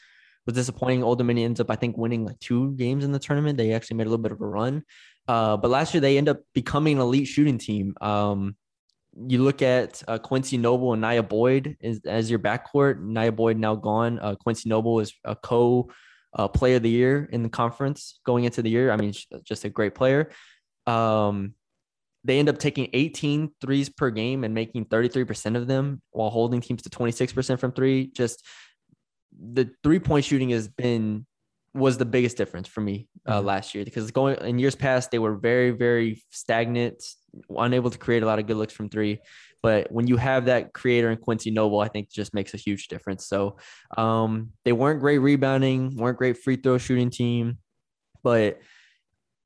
[0.46, 1.04] was disappointing.
[1.04, 3.58] Old dominion ends up i think winning like two games in the tournament.
[3.58, 4.84] They actually made a little bit of a run.
[5.28, 7.96] Uh but last year they end up becoming an elite shooting team.
[8.02, 8.56] Um
[9.16, 13.02] you look at uh, Quincy Noble and Nia Boyd as, as your backcourt.
[13.02, 14.20] Nia Boyd now gone.
[14.20, 15.90] Uh, Quincy Noble is a co
[16.34, 18.92] uh, player of the year in the conference going into the year.
[18.92, 20.32] I mean, just a great player.
[20.88, 21.56] Um,
[22.24, 26.62] they end up taking 18 threes per game and making 33% of them while holding
[26.62, 28.08] teams to 26% from three.
[28.08, 28.46] Just
[29.38, 31.26] the three point shooting has been
[31.74, 33.46] was the biggest difference for me uh, Mhm.
[33.46, 37.02] last year because going in years past they were very very stagnant
[37.58, 39.20] unable to create a lot of good looks from three
[39.64, 42.88] but when you have that creator in quincy noble i think just makes a huge
[42.90, 43.56] difference so
[43.98, 47.58] um, they weren't great rebounding weren't great free throw shooting team
[48.24, 48.60] but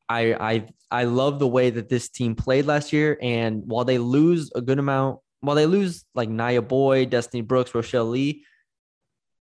[0.08, 3.18] I, I I love the way that this team played last year.
[3.22, 7.74] And while they lose a good amount, while they lose like Nia Boyd, Destiny Brooks,
[7.74, 8.46] Rochelle Lee,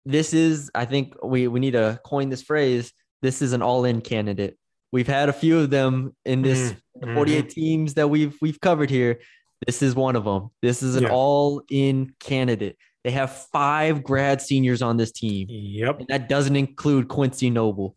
[0.04, 2.92] this is I think we we need to coin this phrase.
[3.22, 4.56] This is an all-in candidate.
[4.92, 8.90] We've had a few of them in this Mhm, 48 teams that we've we've covered
[8.90, 9.20] here.
[9.66, 10.50] This is one of them.
[10.62, 11.10] This is an Yeah.
[11.12, 12.76] all-in candidate.
[13.04, 16.00] They have five grad seniors on this team Yep.
[16.00, 17.96] and that doesn't include Quincy Noble.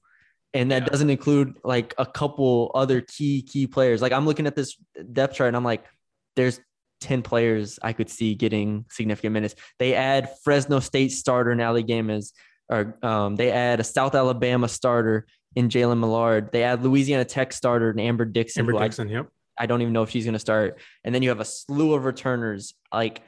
[0.54, 4.02] And that doesn't include like a couple other key key players.
[4.02, 4.78] Like I'm looking at this
[5.12, 5.86] depth chart and I'm like,
[6.36, 6.60] there's
[7.04, 9.56] 10 players I could see getting significant minutes.
[9.80, 12.32] They add Fresno State starter in Ali Gamas,
[12.70, 16.52] or um, they add a South Alabama starter in Jalen Millard.
[16.52, 18.62] They add Louisiana Tech starter in Amber Dixon.
[18.62, 19.10] Amber who I- Dixon.
[19.10, 19.28] Yep.
[19.60, 20.80] I don't even know if she's going to start.
[21.04, 22.74] And then you have a slew of returners.
[22.92, 23.22] Like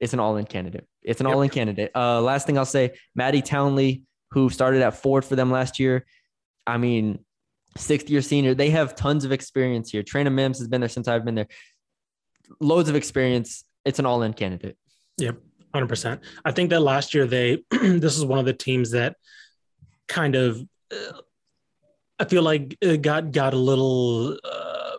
[0.00, 0.86] it's an all in candidate.
[1.02, 1.34] It's an Yep.
[1.36, 1.90] all in candidate.
[1.94, 6.06] Uh, last thing I'll say Maddie Townley, who started at Ford for them last year.
[6.66, 7.18] I mean,
[7.76, 8.54] sixth year senior.
[8.54, 10.02] They have tons of experience here.
[10.02, 11.48] Trina Mims has been there since I've been there.
[12.60, 13.64] Loads of experience.
[13.84, 14.76] It's an all in candidate.
[15.18, 15.38] Yep,
[15.72, 16.20] Hundred percent.
[16.44, 19.16] I think that last year they this is one of the teams that
[20.08, 20.60] kind of
[20.92, 21.18] uh,
[22.18, 24.96] I feel like it got got a little uh,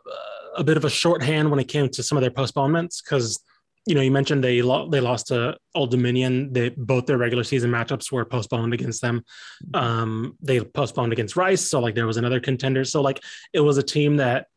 [0.57, 3.41] a bit of a shorthand when it came to some of their postponements because
[3.85, 6.51] you know, you mentioned they lo- they lost to Old Dominion.
[6.51, 9.23] They both their regular season matchups were postponed against them.
[9.75, 12.83] Um, they postponed against Rice, so like there was another contender.
[12.83, 13.21] So like
[13.53, 14.47] it was a team that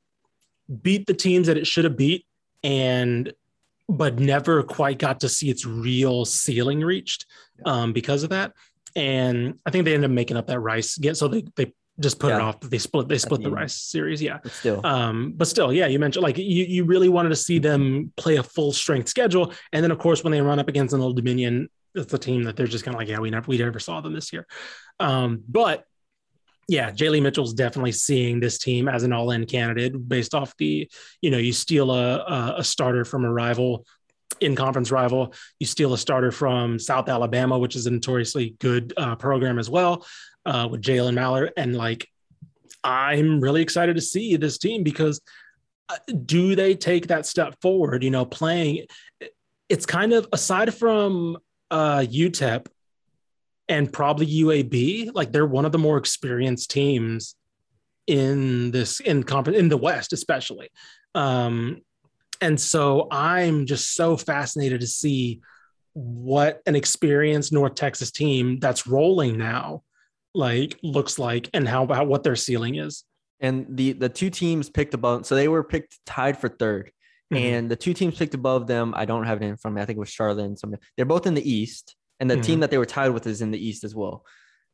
[0.83, 2.25] beat the teams that it should have beat,
[2.63, 3.33] and
[3.89, 7.27] but never quite got to see its real ceiling reached
[7.65, 8.53] um, because of that.
[8.95, 12.19] And I think they ended up making up that Rice get so they they just
[12.19, 12.61] put it off.
[12.61, 13.55] They split they split the the.
[13.55, 14.23] Rice series.
[14.23, 14.39] Yeah.
[14.43, 17.59] But still, Um, but still, yeah, you mentioned like you, you really wanted to see
[17.59, 19.53] them play a full strength schedule.
[19.73, 22.45] And then of course, when they run up against an old Dominion, it's a team
[22.45, 24.47] that they're just kind of like, yeah, we never we never saw them this year.
[25.01, 25.85] Um, but
[26.69, 30.89] yeah, Jalie Mitchell's definitely seeing this team as an all-in candidate based off the,
[31.23, 33.87] you know, you steal a, a, a starter from a rival
[34.41, 38.93] in conference rival, you steal a starter from South Alabama, which is a notoriously good
[38.97, 40.07] uh, program as well,
[40.47, 41.53] uh, with Jalen Mallard.
[41.57, 42.07] And like,
[42.85, 45.21] I'm really excited to see this team because
[45.89, 45.97] uh,
[46.27, 48.05] do they take that step forward?
[48.05, 48.85] You know, playing,
[49.69, 51.39] it's kind of aside from
[51.71, 52.67] uh, UTEP
[53.69, 57.35] and probably UAB, like they're one of the more experienced teams
[58.07, 60.71] in this in conference in the West, especially.
[61.15, 61.83] Um,
[62.41, 65.41] and so I'm just so fascinated to see
[65.93, 69.83] what an experienced North Texas team that's rolling now
[70.35, 73.05] like looks like and how about what their ceiling is.
[73.41, 76.91] and the the two teams picked above, so they were picked tied for 3rd
[77.33, 77.37] Mhm.
[77.39, 78.93] and the two teams picked above them.
[78.97, 79.83] I don't have it in front of me.
[79.83, 80.79] I think it was Charlotte and something.
[80.97, 83.51] They're both in the East, and the team that they were tied with is in
[83.51, 84.25] the East as well.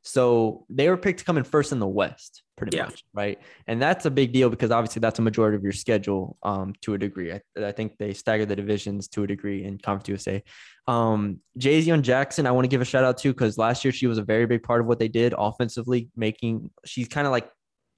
[0.07, 2.84] So they were picked to come in first in the West, pretty Yeah.
[2.84, 3.38] much, right?
[3.66, 6.92] And that's a big deal because obviously that's a majority of your schedule, um, to
[6.92, 7.32] a degree.
[7.32, 10.42] I, I think they stagger the divisions to a degree in Conference USA.
[10.86, 14.07] Um, Jayzion Jackson, I want to give a shout out to because last year she
[14.07, 16.70] was a very big part of what they did offensively, making.
[16.84, 17.49] She's kind of like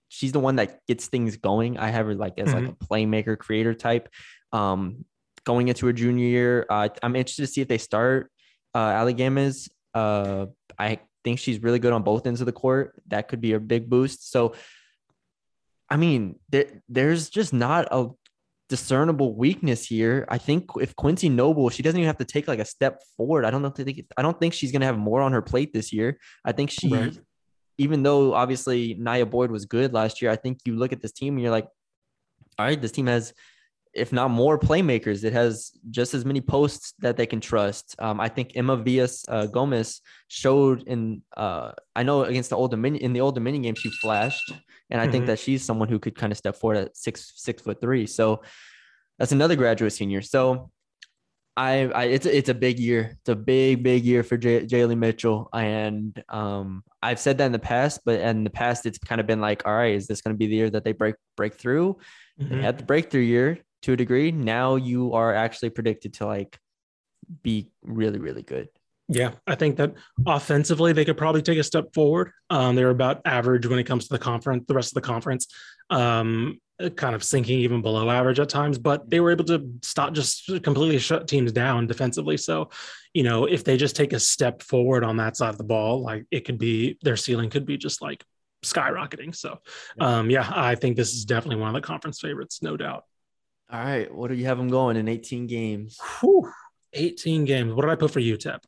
[0.08, 1.76] she's the one that gets things going.
[1.76, 4.08] I have her like as like a playmaker creator type.
[4.52, 5.04] Um,
[5.42, 8.30] going into her junior year, uh, I'm interested to see if they start
[8.76, 9.68] uh, Ali Games.
[9.94, 10.46] Uh,
[10.78, 13.00] I think she's really good on both ends of the court.
[13.08, 14.30] That could be a big boost.
[14.30, 14.54] So,
[15.88, 16.66] I mean, there,
[16.96, 18.10] there's just not a
[18.68, 20.26] discernible weakness here.
[20.28, 23.44] I think if Quincy Noble, she doesn't even have to take like a step forward.
[23.46, 23.70] I don't know.
[23.70, 26.18] Think, I don't think she's gonna have more on her plate this year.
[26.44, 27.18] I think she, Right.
[27.78, 31.12] even though obviously Nia Boyd was good last year, I think you look at this
[31.12, 31.68] team and you're like,
[32.58, 33.32] all right, this team has,
[33.96, 37.96] if not more playmakers, it has just as many posts that they can trust.
[37.98, 42.70] Um, I think Emma Villas uh, Gomez showed in, uh, I know against the old
[42.70, 44.52] Dominion in the old Dominion game, she flashed,
[44.90, 45.28] and I think Mhm.
[45.28, 48.06] that she's someone who could kind of step forward at six six foot three.
[48.06, 48.42] So
[49.18, 50.22] that's another graduate senior.
[50.22, 50.70] So
[51.56, 53.16] I, I it's a, it's a big year.
[53.20, 57.52] It's a big big year for J- Jalie Mitchell, and um, I've said that in
[57.52, 60.20] the past, but in the past it's kind of been like, all right, is this
[60.20, 61.96] going to be the year that they break break through?
[62.38, 62.62] They Mhm.
[62.62, 64.32] had the breakthrough year to a degree.
[64.32, 66.58] Now you are actually predicted to like
[67.42, 68.68] be really really good.
[69.08, 69.94] Yeah, I think that
[70.26, 72.32] offensively they could probably take a step forward.
[72.50, 75.46] Um, they're about average when it comes to the conference, the rest of the conference,
[75.90, 76.60] um,
[76.96, 78.78] kind of sinking even below average at times.
[78.78, 82.36] But they were able to stop just completely shut teams down defensively.
[82.36, 82.70] So,
[83.14, 86.02] you know, if they just take a step forward on that side of the ball,
[86.02, 88.24] like it could be their ceiling could be just like
[88.64, 89.36] skyrocketing.
[89.36, 89.60] So,
[90.00, 93.04] um, yeah, I think this is definitely one of the conference favorites, no doubt.
[93.70, 95.98] All right, what do you have them going in 18 games?
[96.20, 96.50] Whew,
[96.92, 97.72] 18 games.
[97.74, 98.60] What did I put for UTEP?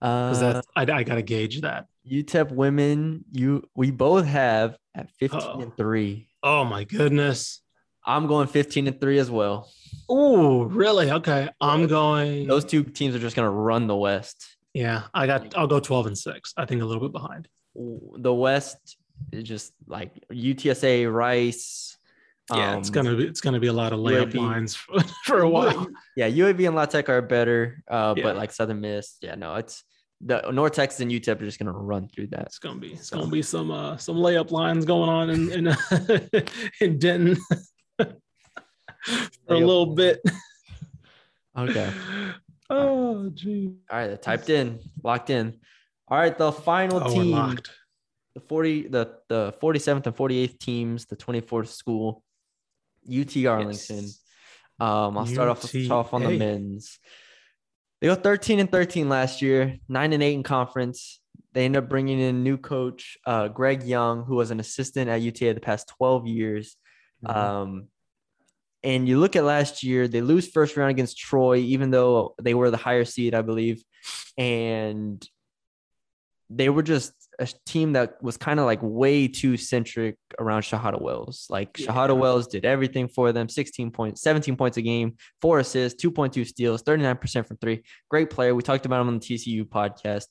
[0.00, 1.86] Because Uh, I, I got to gauge that.
[2.08, 5.60] UTEP women, you we both have at 15 Uh-oh.
[5.60, 6.28] and three.
[6.42, 7.60] Oh my goodness.
[8.06, 9.68] I'm going 15 and three as well.
[10.08, 11.10] Oh, really?
[11.10, 11.50] Okay.
[11.60, 12.46] I'm going.
[12.46, 14.56] Those two teams are just going to run the West.
[14.72, 15.54] yeah, I got.
[15.56, 16.54] I'll go 12 and six.
[16.56, 17.48] I think a little bit behind.
[17.74, 18.96] The West
[19.32, 21.97] is just like UTSA, Rice.
[22.52, 23.24] Yeah, it's um, gonna be.
[23.26, 24.36] It's gonna be a lot of layup UAB.
[24.36, 25.86] lines for, for a while.
[26.16, 28.22] Yeah, UAB and La Tech are better, uh, Yeah.
[28.24, 29.84] but like Southern Miss, yeah, no, it's
[30.20, 32.46] the North Texas and UTEP are just going to run through that.
[32.46, 32.92] It's gonna be.
[32.94, 35.76] It's gonna be some uh some layup lines going on in in,
[36.80, 37.36] in Denton
[37.98, 38.06] for
[39.48, 40.20] a little bit.
[41.56, 41.92] Okay.
[42.70, 43.74] Oh, gee.
[43.90, 45.58] All right, typed in, locked in.
[46.08, 47.30] All right, the final Oh, team.
[47.32, 47.70] locked.
[48.34, 52.22] the 40 the the 47th and 48th teams the 24th school
[53.06, 54.02] ut arlington.
[54.04, 54.22] Yes.
[54.80, 56.98] um i'll start off, start off on the men's.
[58.00, 61.20] They go 13 and 13 last year 9 and 8 in conference.
[61.52, 65.20] They end up bringing in new coach uh, greg young who was an assistant at
[65.20, 66.76] uta the past 12 years.
[67.24, 67.36] Mhm.
[67.36, 67.88] um
[68.84, 72.54] and you look at last year they lose first round against troy even though they
[72.54, 73.82] were the higher seed i believe.
[74.36, 75.26] And
[76.48, 81.00] they were just a team that was kind of like way too centric around Shahada
[81.00, 81.46] Wells.
[81.48, 81.86] Like Yeah.
[81.86, 86.44] Shahada Wells did everything for them 16 points, 17 points a game, four assists, 2.2
[86.46, 87.82] steals, 39% from three.
[88.08, 88.54] Great player.
[88.54, 90.26] We talked about him on the TCU podcast.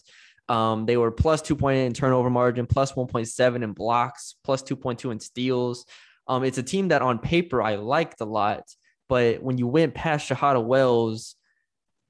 [0.50, 5.20] Um, they were plus 2.8 in turnover margin, plus 1.7 in blocks, plus 2.2 in
[5.20, 5.86] steals.
[6.28, 8.64] Um, it's a team that on paper I liked a lot,
[9.08, 11.36] but when you went past Shahada Wells,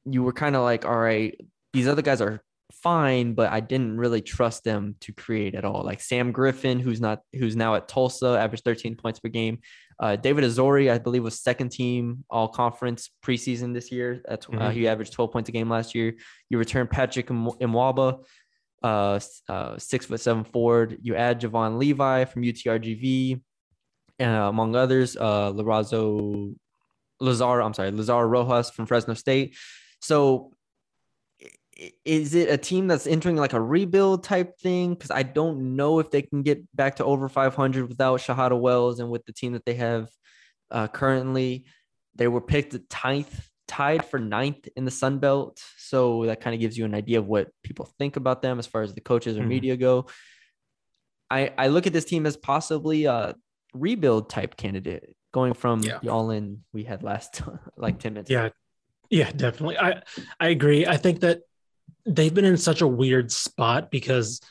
[0.06, 1.40] you were kind of like, all right,
[1.74, 2.42] these other guys are
[2.72, 5.84] fine, but I didn't really trust them to create at all.
[5.84, 9.60] Like Sam Griffin, who's not who's now at Tulsa, averaged 13 points per game.
[10.00, 14.22] Uh, David Azore, I believe, was second team all conference preseason this year.
[14.28, 14.74] That's uh, Mhm.
[14.74, 16.16] he averaged 12 points a game last year.
[16.50, 18.24] You return Patrick Im- Imwaba,
[18.84, 20.98] uh, uh, six foot seven forward.
[21.02, 23.42] You add Javon Levi from UTRGV,
[24.20, 25.16] uh, among others.
[25.18, 26.54] Uh, Larazo
[27.20, 29.56] Lazar, I'm sorry, Lazar Rojas from Fresno State.
[30.00, 30.52] So
[32.06, 34.94] is it a team that's entering like a rebuild type thing?
[34.94, 39.00] Because I don't know if they can get back to over 500 without Shahada Wells
[39.00, 40.10] and with the team that they have
[40.72, 41.66] uh, currently.
[42.16, 43.26] They were picked tied
[43.68, 47.20] tied for ninth in the Sun Belt, so that kind of gives you an idea
[47.20, 49.48] of what people think about them as far as the coaches or Mhm.
[49.48, 50.08] media go.
[51.30, 53.36] I I look at this team as possibly a
[53.74, 56.00] rebuild type candidate, going from Yeah.
[56.02, 57.42] the all in we had last
[57.78, 58.32] like 10 minutes.
[58.32, 58.50] Yeah,
[59.10, 59.78] yeah, definitely.
[59.78, 60.02] I
[60.40, 60.86] I agree.
[60.88, 61.42] I think that
[62.08, 64.42] they've been in such a weird spot because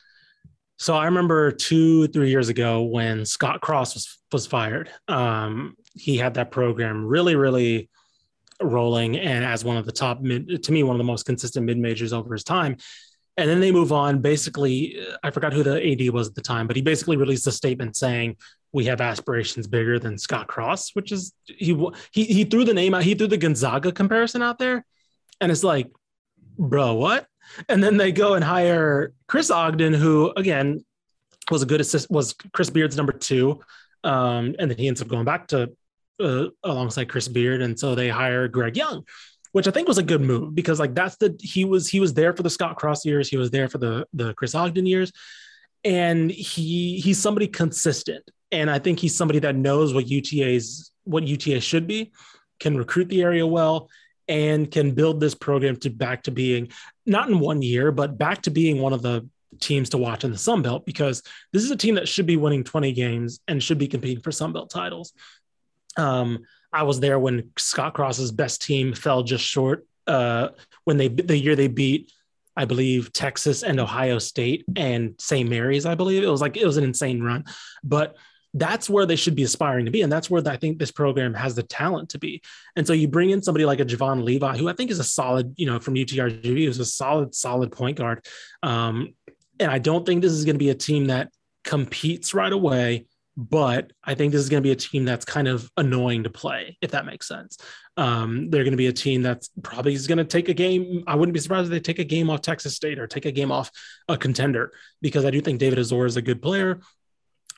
[0.79, 4.91] so I remember two, three years ago when Scott Cross was was fired.
[5.09, 7.89] Um, he had that program really, really
[8.63, 11.65] rolling and as one of the top mid to me, one of the most consistent
[11.67, 12.77] mid majors over his time.
[13.39, 14.21] And then they move on.
[14.21, 17.53] Basically, I forgot who the AD was at the time, but he basically released a
[17.53, 18.37] statement saying
[18.73, 21.79] we have aspirations bigger than Scott Cross, which is he
[22.13, 23.03] he he threw the name out.
[23.03, 24.87] He threw the Gonzaga comparison out there,
[25.41, 25.91] and it's like,
[26.59, 27.27] bro, what?
[27.69, 30.85] And then they go and hire Chris Ogden, who again
[31.51, 33.61] was a good assist, was Chris Beard's number two,
[34.05, 35.73] um, and then he ends up going back to
[36.21, 39.05] uh, alongside Chris Beard, and so they hire Greg Young,
[39.53, 42.15] which I think was a good move because like that's the he was he was
[42.15, 45.13] there for the Scott Cross years, he was there for the the Chris Ogden years,
[45.85, 51.25] and he he's somebody consistent, and I think he's somebody that knows what UTA's what
[51.25, 52.13] UTA should be,
[52.59, 53.89] can recruit the area well,
[54.29, 56.69] and can build this program to back to being
[57.05, 59.29] not in one year, but back to being one of the
[59.61, 61.23] teams to watch in the Sun Belt because
[61.53, 64.33] this is a team that should be winning 20 games and should be competing for
[64.33, 65.13] Sun Belt titles.
[65.97, 70.49] Um, I was there when Scott Cross's best team fell just short uh,
[70.85, 72.13] when they the year they beat,
[72.57, 75.49] I believe Texas and Ohio State and St.
[75.49, 75.87] Mary's.
[75.87, 77.45] I believe it was like it was an insane run,
[77.83, 78.17] but
[78.59, 81.35] that's where they should be aspiring to be, and that's where I think this program
[81.35, 82.43] has the talent to be.
[82.75, 85.05] And so you bring in somebody like a Javon Levi, who I think is a
[85.05, 88.25] solid, you know, from UTRGV, who's a solid, solid point guard.
[88.63, 89.15] Um,
[89.61, 91.31] and I don't think this is going to be a team that
[91.65, 95.47] competes right away but I think this is going to be a team that's kind
[95.47, 97.59] of annoying to play, if that makes sense.
[97.99, 101.05] Um, they're going to be a team that's probably is going to take a game.
[101.07, 103.33] I wouldn't be surprised if they take a game off Texas State or take a
[103.33, 103.71] game off
[104.09, 106.81] a contender because I do think David Azore is a good player.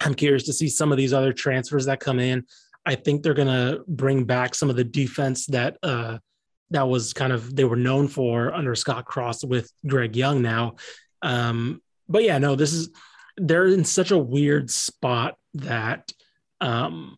[0.01, 2.45] I'm curious to see some of these other transfers that come in.
[2.87, 6.19] I think they're going to bring back some of the defense that uh,
[6.71, 10.77] that was kind of they were known for under Scott Cross with Greg Young now.
[11.23, 12.91] Um, but yeah, no, this is
[13.37, 16.11] they're in such a weird spot that
[16.61, 17.17] um,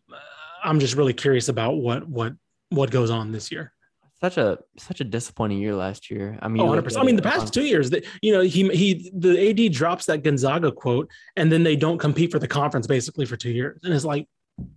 [0.63, 2.33] I'm just really curious about what what
[2.69, 3.73] what goes on this year.
[4.21, 6.37] Such a such a disappointing year last year.
[6.41, 6.83] I mean, Oh, 100%.
[6.91, 10.05] look I mean, the past two years, that you know, he he the AD drops
[10.05, 13.79] that Gonzaga quote, and then they don't compete for the conference basically for two years,
[13.83, 14.27] and it's like,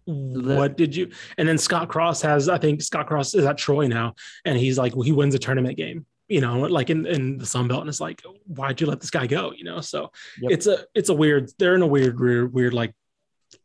[0.06, 1.10] what did you?
[1.36, 4.14] And then Scott Cross has, I think Scott Cross is at Troy now,
[4.46, 7.44] and he's like, well, he wins a tournament game, you know, like in in the
[7.44, 9.52] Sun Belt, and it's like, why'd you let this guy go?
[9.54, 10.52] You know, so Yep.
[10.52, 11.50] it's a it's a weird.
[11.58, 12.94] They're in a weird weird weird like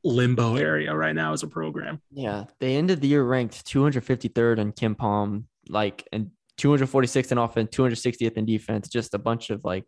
[0.04, 2.02] limbo area right now as a program.
[2.12, 8.34] Yeah, they ended the year ranked 253rd in KenPom, like and 246th in offense, 260th
[8.34, 8.90] in defense.
[8.90, 9.86] Just a bunch of like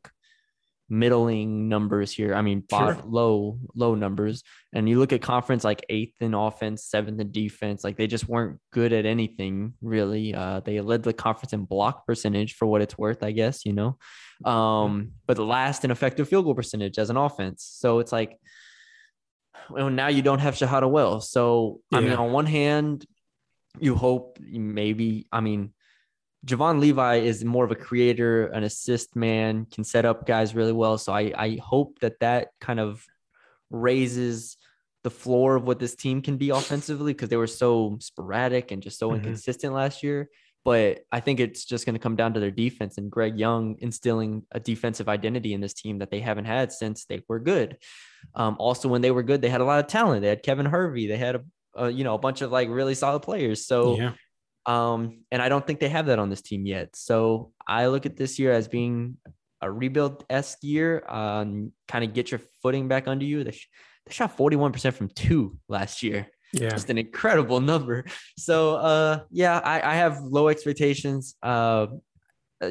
[0.90, 2.36] middling numbers here.
[2.36, 2.98] I mean, Sure.
[3.06, 4.44] low low numbers.
[4.74, 7.84] And you look at conference like eighth in offense, seventh in defense.
[7.84, 10.36] Like they just weren't good at anything really.
[10.36, 13.66] Uh, they led the conference in block percentage for what it's worth, I guess.
[13.66, 13.98] You know,
[14.50, 17.64] um, but last in effective field goal percentage as an offense.
[17.64, 18.38] So it's like
[19.70, 21.30] well, now you don't have Shahada Wells.
[21.30, 23.06] So, I mean, on one hand,
[23.80, 25.74] you hope maybe, I mean,
[26.46, 30.72] Javon Levi is more of a creator, an assist man, can set up guys really
[30.74, 30.98] well.
[30.98, 33.06] So I, I hope that that kind of
[33.70, 34.58] raises
[35.04, 38.84] the floor of what this team can be offensively because they were so sporadic and
[38.84, 39.16] just so Mhm.
[39.18, 40.30] inconsistent last year.
[40.64, 43.78] but I think it's just going to come down to their defense and Greg Young
[43.80, 47.78] instilling a defensive identity in this team that they haven't had since they were good.
[48.36, 50.22] Um, also, when they were good, they had a lot of talent.
[50.22, 51.08] They had Kevin Hervey.
[51.08, 51.42] They had a,
[51.76, 53.66] a you know a bunch of like really solid players.
[53.66, 54.14] So, yeah.
[54.66, 56.96] um, and I don't think they have that on this team yet.
[56.96, 59.18] So I look at this year as being
[59.62, 61.04] a rebuild esque year.
[61.08, 63.44] Um, kind of get your footing back under you.
[63.44, 63.70] They, sh-
[64.06, 66.70] they shot forty one percent from two last year Yeah.
[66.70, 68.06] just an incredible number.
[68.38, 71.36] So uh yeah, I, I have low expectations.
[71.44, 71.88] Uh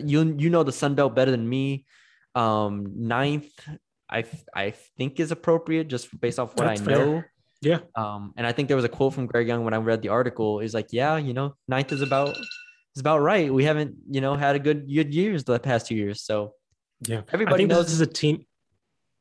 [0.04, 1.84] you you know the Sun Belt better than me.
[2.34, 3.50] Um ninth,
[4.10, 4.24] I
[4.54, 7.06] I think is appropriate just based off what That's I fair.
[7.06, 7.22] know.
[7.62, 7.80] Yeah.
[7.94, 10.08] Um and I think there was a quote from Greg Young when I read the
[10.08, 12.36] article is like, yeah, you know, ninth is about
[12.94, 13.52] is about right.
[13.52, 16.22] We haven't, you know, had a good good years the past two years.
[16.22, 16.54] So
[17.06, 17.22] Yeah.
[17.32, 18.46] Everybody knows this is a team.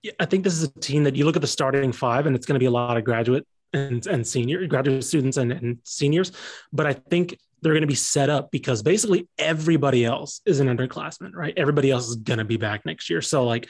[0.02, 2.36] Yeah, I think this is a team that you look at the starting five, and
[2.36, 5.80] it's going to be a lot of graduate and, and senior graduate students and, and
[5.84, 6.32] seniors.
[6.72, 10.68] But I think they're going to be set up because basically everybody else is an
[10.68, 11.54] underclassman, right?
[11.58, 13.22] Everybody else is going to be back next year.
[13.22, 13.68] So like,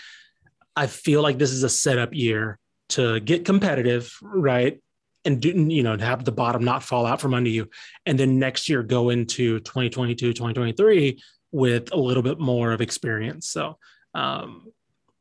[0.75, 2.59] I feel like this is a setup year
[2.89, 4.81] to get competitive, right?
[5.25, 7.69] And do, you know, to have the bottom not fall out from under you.
[8.05, 11.21] And then next year go into 2022, 2023
[11.51, 13.47] with a little bit more of experience.
[13.49, 13.77] So,
[14.13, 14.71] um,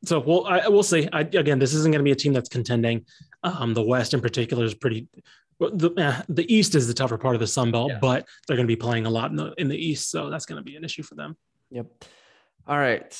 [0.05, 1.09] so we'll I, we'll see.
[1.13, 3.05] I, again, this isn't going to be a team that's contending.
[3.43, 5.09] Um, the West in particular is pretty.
[5.59, 7.99] The uh, the East is the tougher part of the Sun Belt, Yeah.
[8.01, 10.47] but they're going to be playing a lot in the in the East, so that's
[10.47, 11.37] going to be an issue for them.
[11.73, 11.87] Yep.
[12.69, 13.19] All right.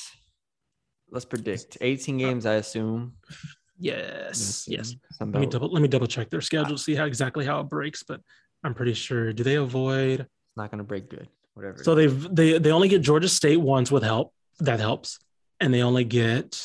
[1.11, 3.13] Let's predict 18 games, I assume.
[3.79, 4.95] Yes, yes.
[5.19, 7.69] Let me double let me double check their schedule to see how exactly how it
[7.69, 8.21] breaks, but
[8.63, 9.31] I'm pretty sure.
[9.31, 10.19] Do they avoid?
[10.21, 11.29] It's not gonna break good.
[11.53, 11.81] Whatever.
[11.83, 14.33] So they've they they only get Georgia State once with help.
[14.59, 15.19] That helps,
[15.59, 16.61] and they only get.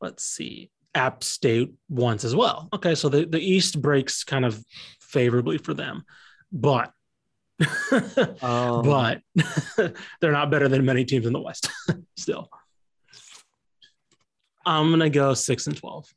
[0.00, 2.68] Let's see, App State once as well.
[2.72, 4.62] Okay, so the the East breaks kind of
[5.00, 6.04] favorably for them,
[6.52, 6.92] but.
[8.42, 9.20] Um, but
[10.20, 11.70] they're not better than many teams in the West
[12.16, 12.50] still.
[14.66, 16.12] I'm gonna go six and twelve.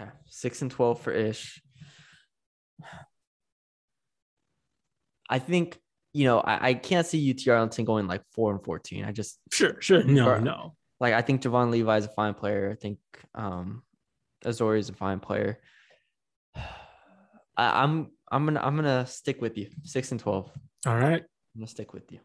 [0.00, 0.10] okay.
[0.26, 1.62] six and twelve for Ish.
[5.28, 5.78] I think
[6.12, 9.04] you know I, I can't see UT Arlington going like four and fourteen.
[9.04, 10.02] I just Sure, sure.
[10.02, 10.74] No, no.
[11.00, 12.70] like I think Javon Levi is a fine player.
[12.72, 12.98] I think
[13.34, 13.82] um
[14.44, 15.58] Azore is a fine player.
[16.56, 19.68] I, I'm I'm gonna I'm gonna stick with you.
[19.82, 20.50] Six and twelve.
[20.86, 21.22] All right.
[21.22, 22.20] I'm gonna stick with you.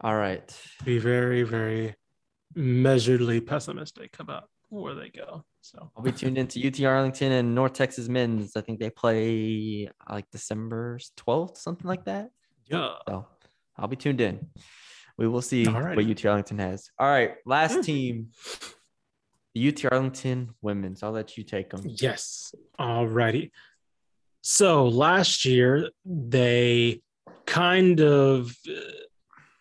[0.00, 0.44] All right.
[0.84, 1.94] Be very, very
[2.56, 5.44] measuredly pessimistic about where they go.
[5.60, 8.56] So I'll be tuned into UT Arlington and North Texas men's.
[8.56, 12.30] I think they play uh, like December 12th, something like that.
[12.66, 12.94] yeah.
[13.08, 13.26] So
[13.76, 14.46] I'll be tuned in.
[15.18, 16.90] We will see what UT Arlington has.
[16.98, 17.34] All right.
[17.46, 17.80] Last Hmm.
[17.82, 18.28] team,
[19.54, 21.02] the UT Arlington women's.
[21.02, 21.82] I'll let you take them.
[21.84, 22.54] Yes.
[22.78, 23.52] All righty.
[24.42, 27.02] So last year they
[27.46, 28.54] kind of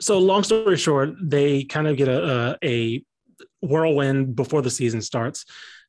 [0.06, 3.04] so long story short, they kind of get a a,
[3.62, 5.46] whirlwind before the season starts.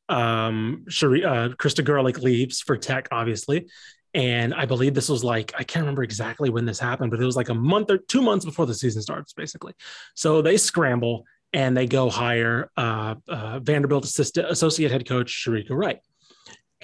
[0.09, 3.67] Um, Shari, uh, Krista Gerlich leaves for Tech, obviously,
[4.13, 7.25] and I believe this was like I can't remember exactly when this happened, but it
[7.25, 9.73] was like a month or two months before the season starts, basically.
[10.15, 15.71] So they scramble and they go hire uh, uh, Vanderbilt assistant associate head coach Shereka
[15.71, 15.99] Wright.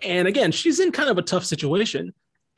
[0.01, 2.13] And again, she's in kind of a tough situation.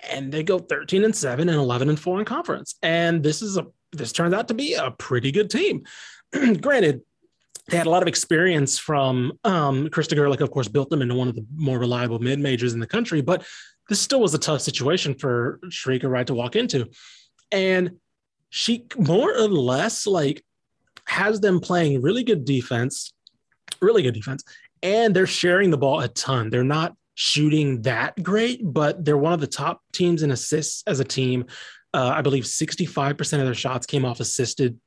[0.10, 2.76] And they go 13 and 7 and 11 and 4 in conference.
[2.84, 3.66] And this is a
[3.96, 5.84] this turns out to be a pretty good team.
[6.62, 7.02] Granted,
[7.70, 11.16] they had a lot of experience from um, Krista Gerlich, of course, built them into
[11.16, 13.46] one of the more reliable mid majors in the country, but
[13.90, 16.90] this still was a tough situation for Shereka Wright to walk into.
[17.52, 17.98] And
[18.50, 20.44] she more or less like
[21.06, 23.14] has them playing really good defense,
[23.82, 24.44] really good defense,
[24.82, 26.50] and they're sharing the ball a ton.
[26.50, 31.00] They're not shooting that great, but they're one of the top teams in assists as
[31.00, 31.46] a team.
[31.96, 34.78] Uh, I believe 65% of their shots came off assisted,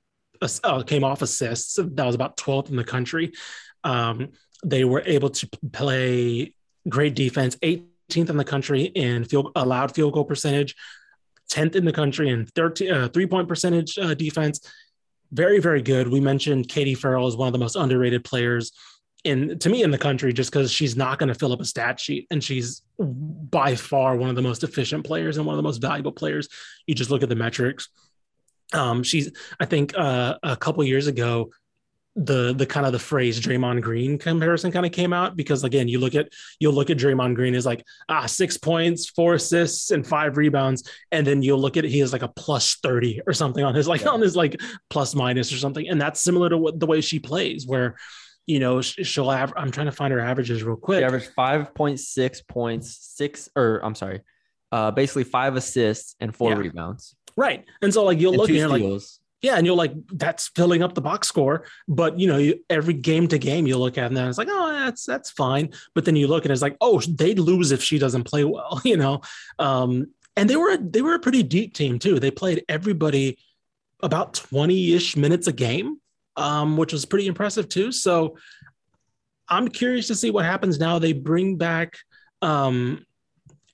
[0.43, 1.77] uh, came off assists.
[1.77, 3.33] That was about 12th in the country.
[3.83, 4.33] Um,
[4.63, 6.53] they were able to play
[6.87, 10.77] great defense, 18th in the country in field allowed field goal percentage,
[11.51, 14.61] 10th in the country in 13 uh, three point percentage uh, defense.
[15.33, 16.09] Very, very good.
[16.09, 18.73] We mentioned Katie Farrell is one of the most underrated players
[19.25, 21.65] in to me in the country just because she's not going to fill up a
[21.65, 25.57] stat sheet and she's by far one of the most efficient players and one of
[25.57, 26.49] the most valuable players.
[26.87, 27.89] You just look at the metrics.
[28.73, 31.51] Um, she's I think uh, a couple years ago,
[32.17, 35.89] the the kind of the phrase Draymond Green comparison kind of came out because again,
[35.89, 39.91] you look at you'll look at Draymond Green is like ah six points, four assists,
[39.91, 43.21] and five rebounds, and then you'll look at it, he has like a plus thirty
[43.27, 44.09] or something on his like Yeah.
[44.09, 44.61] on his like
[44.91, 47.97] plus minus or something, and that's similar to what the way she plays where.
[48.49, 49.53] You know, she'll have.
[49.57, 51.01] I'm trying to find her averages real quick.
[51.01, 54.23] She averaged 5.6 points, six, or I'm sorry,
[54.73, 56.59] uh, basically five assists and four Yeah.
[56.59, 57.15] rebounds.
[57.37, 57.65] Right.
[57.83, 59.03] And so like you'll And look and you're like,
[59.43, 61.67] yeah, and you're like, that's filling up the box score.
[61.87, 64.49] But you know, you, every game to game, you look at and then it's like,
[64.51, 65.71] oh, that's that's fine.
[65.95, 68.81] But then you look and it's like, oh, they'd lose if she doesn't play well,
[68.85, 69.21] you know.
[69.59, 72.19] Um, and they were they were a pretty deep team too.
[72.19, 73.39] They played everybody
[74.03, 76.01] about 20-ish minutes a game,
[76.39, 77.93] um, which was pretty impressive too.
[77.93, 78.39] So
[79.49, 80.99] I'm curious to see what happens now.
[80.99, 81.99] They bring back
[82.41, 83.05] um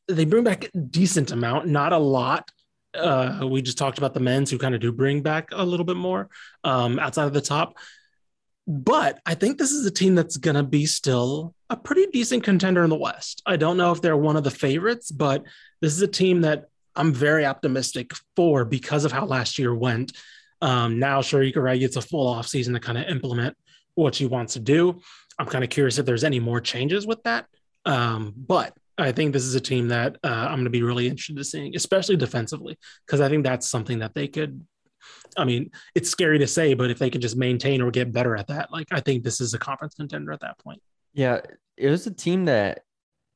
[0.08, 2.50] they bring back a decent amount, not a lot.
[2.94, 5.86] Uh, we just talked about the men's who kind of do bring back a little
[5.86, 6.28] bit more
[6.62, 7.76] um, outside of the top.
[8.66, 12.44] But I think this is a team that's going to be still a pretty decent
[12.44, 13.42] contender in the West.
[13.46, 15.44] I don't know if they're one of the favorites, but
[15.80, 20.12] this is a team that I'm very optimistic for because of how last year went.
[20.64, 23.54] Um, now Shereka Wright gets a full offseason to kind of implement
[23.96, 24.98] what she wants to do.
[25.38, 27.46] I'm kind of curious if there's any more changes with that.
[27.84, 31.06] Um, but I think this is a team that uh, I'm going to be really
[31.06, 34.64] interested in seeing, especially defensively, because I think that's something that they could.
[35.36, 38.34] I mean, it's scary to say, but if they can just maintain or get better
[38.34, 40.80] at that, like I think this is a conference contender at that point.
[41.12, 41.40] Yeah,
[41.76, 42.84] it was a team that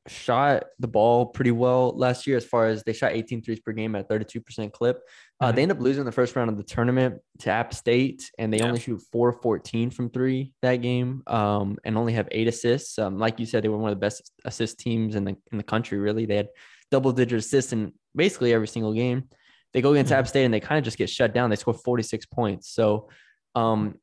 [0.07, 3.71] shot the ball pretty well last year as far as they shot 18 threes per
[3.71, 5.01] game at 32% clip.
[5.39, 5.51] Uh.
[5.51, 8.57] They end up losing the first round of the tournament to App State, and they
[8.57, 8.67] Yeah.
[8.67, 12.99] only shoot 4 14 from three that game um, and only have eight assists.
[12.99, 15.57] Um, like you said, they were one of the best assist teams in the, in
[15.57, 16.25] the country, really.
[16.25, 16.49] They had
[16.91, 19.29] double digit assists in basically every single game.
[19.73, 20.17] They go against Mhm.
[20.17, 21.49] App State and they kind of just get shut down.
[21.49, 22.69] They score 46 points.
[22.69, 23.09] So,
[23.55, 23.95] um,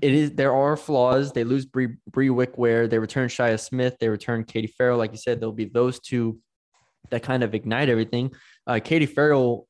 [0.00, 1.32] it is there are flaws.
[1.32, 2.88] They lose Bree, Bree Wickware.
[2.88, 3.96] They return Shia Smith.
[3.98, 4.96] They return Katie Farrell.
[4.96, 6.38] Like you said, there'll be those two
[7.10, 8.30] that kind of ignite everything.
[8.64, 9.66] Uh, Katie Farrell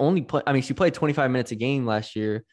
[0.00, 0.42] only play.
[0.46, 2.44] I mean, she played 25 minutes a game last year.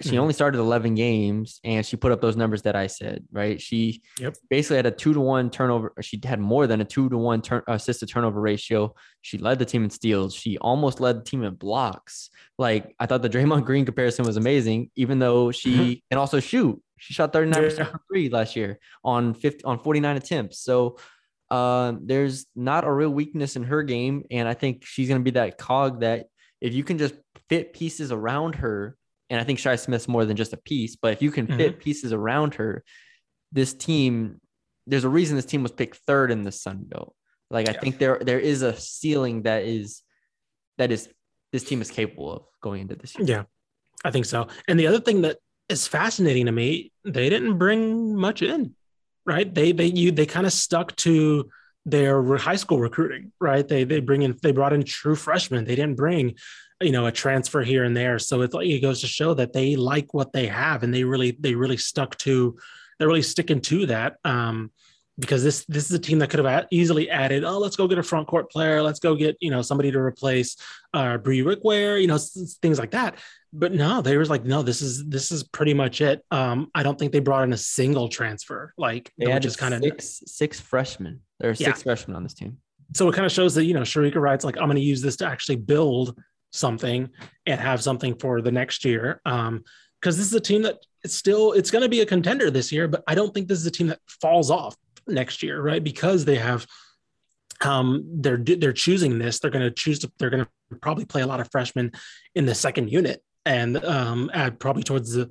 [0.00, 0.18] She Mhm.
[0.18, 3.24] only started 11 games, and she put up those numbers that I said.
[3.30, 3.60] Right?
[3.60, 4.34] She Yep.
[4.50, 5.92] basically had a two to one turnover.
[6.00, 8.94] She had more than a two to one turn assist to turnover ratio.
[9.20, 10.34] She led the team in steals.
[10.34, 12.30] She almost led the team in blocks.
[12.58, 16.02] Like I thought the Draymond Green comparison was amazing, even though she Mhm.
[16.10, 16.82] can also shoot.
[16.98, 17.84] She shot 39% Yeah.
[17.92, 20.58] from three last year on 50 on 49 attempts.
[20.60, 20.96] So
[21.50, 24.24] uh, there's not a real weakness in her game.
[24.30, 26.26] And I think she's gonna be that cog that
[26.62, 27.14] if you can just
[27.48, 28.96] fit pieces around her,
[29.28, 31.72] and I think Shy Smith's more than just a piece, but if you can fit
[31.72, 31.80] mm-hmm.
[31.80, 32.84] pieces around her,
[33.50, 34.40] this team,
[34.86, 37.14] there's a reason this team was picked third in the Sun Belt.
[37.50, 37.80] Like I Yeah.
[37.80, 40.02] think there there is a ceiling that is
[40.78, 41.08] that is
[41.52, 43.26] this team is capable of going into this year.
[43.26, 43.42] Yeah,
[44.04, 44.46] I think so.
[44.68, 45.38] And the other thing that
[45.68, 48.74] is fascinating to me, they didn't bring much in,
[49.26, 49.52] right?
[49.52, 51.50] They they you they kind of stuck to
[51.84, 53.66] their high school recruiting, right?
[53.66, 55.64] They they bring in they brought in true freshmen.
[55.64, 56.34] They didn't bring
[56.80, 58.18] you know a transfer here and there.
[58.18, 61.04] So it's like it goes to show that they like what they have, and they
[61.04, 62.56] really they really stuck to
[62.98, 64.16] they're really sticking to that.
[64.24, 64.70] Um,
[65.18, 67.98] because this this is a team that could have easily added, oh, let's go get
[67.98, 70.56] a front court player, let's go get you know somebody to replace
[70.94, 73.16] uh, Bree Wickware, you know s- things like that.
[73.54, 76.24] But no, they was like, no, this is this is pretty much it.
[76.30, 79.74] Um, I don't think they brought in a single transfer, like They had is kind
[79.74, 81.20] of six six freshmen.
[81.40, 81.66] There are Yeah.
[81.68, 82.56] six freshmen on this team.
[82.94, 85.02] so it kind of shows that you know Shereka Wright's like, I'm going to use
[85.02, 86.18] this to actually build
[86.52, 87.08] something
[87.46, 89.20] and have something for the next year.
[89.26, 89.64] Um,
[90.00, 92.72] because this is a team that it's still it's going to be a contender this
[92.72, 94.74] year, but I don't think this is a team that falls off
[95.06, 95.82] next year, right?
[95.82, 96.66] Because they have
[97.64, 101.22] um they're they're choosing this they're going to choose to they're going to probably play
[101.22, 101.92] a lot of freshmen
[102.34, 105.30] in the second unit and um at probably towards the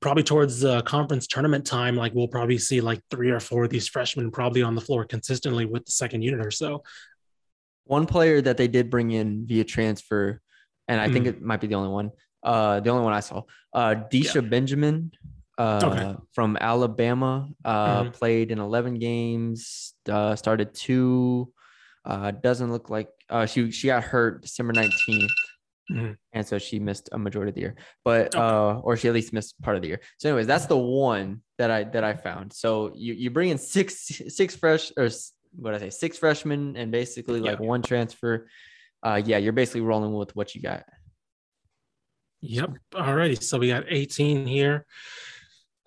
[0.00, 3.70] probably towards the conference tournament time like we'll probably see like three or four of
[3.70, 6.82] these freshmen probably on the floor consistently with the second unit or so
[7.84, 10.40] One player that they did bring in via transfer,
[10.88, 11.28] and I think Mm.
[11.30, 12.10] it might be the only one.
[12.42, 13.42] Uh, the only one I saw.
[13.74, 15.10] Uh, Disha Benjamin.
[15.60, 16.16] Uh, Okay.
[16.32, 17.46] from Alabama.
[17.64, 18.12] Uh, Mhm.
[18.14, 19.94] played in 11 games.
[20.08, 21.52] Uh, started two.
[22.04, 25.30] Uh, doesn't look like uh, she she got hurt December 19th.
[25.90, 26.16] Mhm.
[26.32, 28.38] And so she missed a majority of the year, but Okay.
[28.42, 30.00] uh, or she at least missed part of the year.
[30.18, 32.52] So, anyways, that's the one that I that I found.
[32.54, 33.94] So you you bring in six
[34.28, 35.08] six fresh or
[35.56, 38.48] what I say six freshmen and basically like one transfer.
[39.02, 40.84] Uh, yeah, you're basically rolling with what you got.
[42.40, 42.70] Yep.
[42.94, 43.34] All righty.
[43.36, 44.86] So we got 18 here.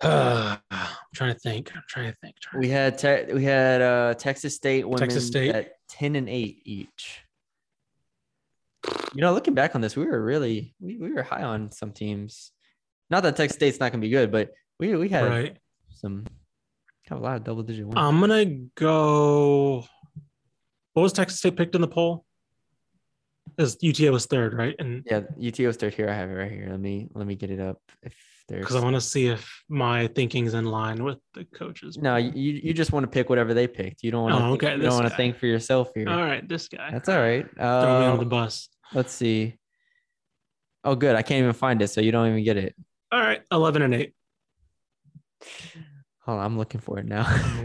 [0.04, 1.72] Uh, I'm trying to think.
[1.74, 2.36] I'm trying to think.
[2.40, 5.54] Trying We had te- we had uh, Texas State women Texas State.
[5.54, 7.20] at ten and eight each.
[9.14, 11.92] You know, looking back on this, we were really we, we were high on some
[11.92, 12.52] teams.
[13.10, 15.56] Not that Texas State's not gonna be good, but we we had right.
[15.90, 16.26] some
[17.08, 17.96] have a lot of double digit wins.
[17.96, 18.44] I'm gonna
[18.74, 19.84] go.
[20.94, 22.24] What was Texas State picked in the poll?
[23.56, 24.74] Because UTA was third, right?
[24.78, 26.08] And Yeah, UTA was third here.
[26.08, 26.66] I have it right here.
[26.70, 27.78] Let me let me get it up.
[28.02, 28.14] If
[28.48, 31.96] there's because I want to see if my thinking's in line with the coaches.
[31.96, 34.02] no, you you just want to pick whatever they picked.
[34.02, 34.44] You don't want to.
[34.44, 36.08] Oh, okay, You don't want to think for yourself here.
[36.08, 36.90] All right, this guy.
[36.90, 37.46] That's all right.
[37.56, 38.68] Throw me Uh, under the bus.
[38.92, 39.56] let's see.
[40.82, 41.16] Oh, good.
[41.16, 42.74] I can't even find it, so you don't even get it.
[43.12, 44.14] All right, eleven and eight.
[46.22, 47.24] Hold on, I'm looking for it now.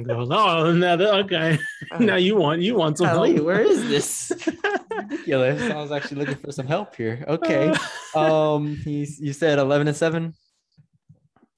[0.10, 1.58] Oh, no, okay.
[2.00, 4.32] now you want you want some Golly, where is this?
[5.10, 5.72] Ridiculous.
[5.72, 7.24] I was actually looking for some help here.
[7.28, 7.74] Okay.
[8.16, 10.34] Um, he's you said eleven and seven.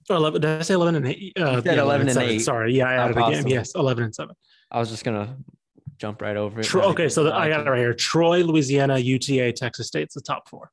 [0.09, 1.33] Oh, 11, did I say 11 and 8?
[1.37, 2.29] Uh, said 11 and 7.
[2.29, 2.39] eight.
[2.39, 2.73] Sorry.
[2.73, 3.47] Yeah, I Not added a game.
[3.47, 4.35] Yes, 11 and 7.
[4.69, 5.37] I was just gonna
[5.97, 6.63] jump right over it.
[6.65, 7.93] Tro- okay, so the, I got it right here.
[7.93, 10.71] Troy, Louisiana, UTA, Texas State's the top four.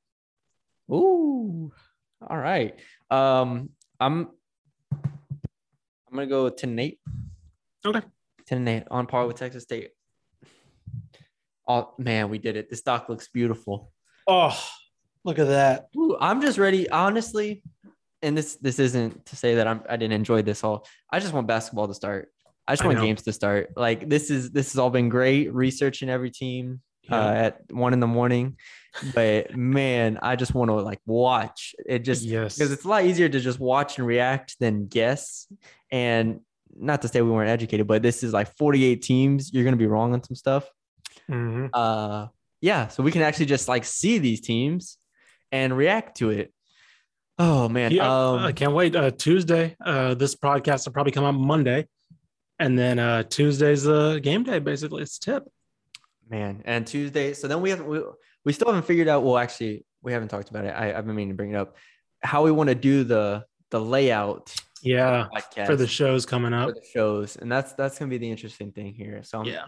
[0.91, 1.71] Ooh.
[2.29, 2.75] All right.
[3.11, 3.71] Um,
[4.01, 4.29] I'm
[4.93, 6.99] I'm gonna go and eight.
[7.85, 8.01] Okay.
[8.47, 9.91] Ten and eight on par with Texas State.
[11.69, 12.71] Oh man, we did it.
[12.71, 13.93] This doc looks beautiful.
[14.27, 14.59] Oh,
[15.25, 15.89] look at that.
[15.97, 17.63] Ooh, I'm just ready, honestly.
[18.23, 20.87] And this this isn't to say that I'm I didn't enjoy this all.
[21.13, 22.33] I just want basketball to start.
[22.67, 23.71] I just want games to start.
[23.77, 28.01] Like this is this has all been great researching every team uh, at one in
[28.01, 28.57] the morning,
[29.15, 32.57] but man, I just want to like watch it just yes.
[32.57, 35.47] because it's a lot easier to just watch and react than guess.
[35.91, 36.41] And
[36.77, 39.53] not to say we weren't educated, but this is like 48 teams.
[39.53, 40.69] You're gonna be wrong on some stuff.
[41.31, 41.71] Mhm.
[41.73, 42.29] Uh,
[42.61, 44.99] yeah, so we can actually just like see these teams
[45.53, 46.53] and react to it.
[47.39, 48.97] Oh man, Yeah, um, I can't wait.
[48.97, 51.87] Uh, Tuesday, uh, this podcast will probably come out Monday.
[52.59, 55.03] And then uh, Tuesday's the game day, basically.
[55.03, 55.45] It's tip.
[56.29, 57.33] man, and Tuesday.
[57.33, 58.01] So then we have we,
[58.45, 59.23] we still haven't figured out.
[59.23, 60.71] Well, actually, we haven't talked about it.
[60.71, 61.77] I, I've been meaning to bring it up.
[62.23, 64.53] How we want to do the the layout
[64.83, 65.29] Yeah.
[65.33, 66.75] podcast For the shows coming for up.
[66.75, 69.23] the shows, and that's that's gonna be the interesting thing here.
[69.23, 69.67] So I'm, Yeah.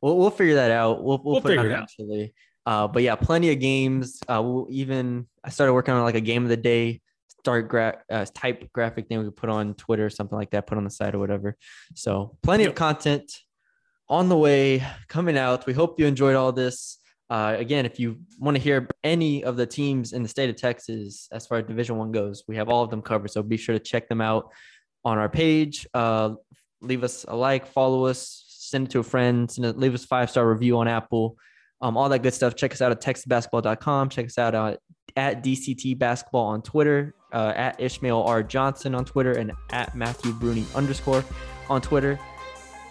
[0.00, 1.02] We'll, we'll figure that out.
[1.02, 1.88] We'll, we'll, We'll put it figure it out.
[1.98, 2.34] eventually.
[2.66, 4.20] Uh, but yeah, plenty of games.
[4.28, 7.00] Uh, we'll even I started working on like a game of the day,
[7.40, 10.66] start gra- uh, type graphic thing we could put on Twitter or something like that,
[10.66, 11.56] put on the site or whatever.
[11.94, 13.32] So plenty of content
[14.08, 15.66] on the way coming out.
[15.66, 16.98] We hope you enjoyed all this.
[17.30, 20.56] Uh, again, if you want to hear any of the teams in the state of
[20.56, 23.30] Texas as far as Division One goes, we have all of them covered.
[23.30, 24.50] So be sure to check them out
[25.04, 25.86] on our page.
[25.92, 26.34] Uh,
[26.80, 30.04] leave us a like, follow us, send it to a friend, send it, leave us
[30.04, 31.36] a five star review on Apple,
[31.80, 32.54] um, all that good stuff.
[32.54, 34.08] Check us out at texasbasketball.com.
[34.08, 34.80] Check us out at,
[35.16, 38.42] at DCT Basketball on Twitter, uh, at Ishmael R.
[38.42, 41.24] Johnson on Twitter, and at Matthew Bruni underscore
[41.68, 42.18] on Twitter.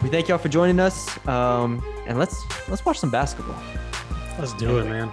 [0.02, 3.62] We thank y'all for joining us, um, and let's let's watch some basketball.
[4.38, 5.12] Let's do it, man.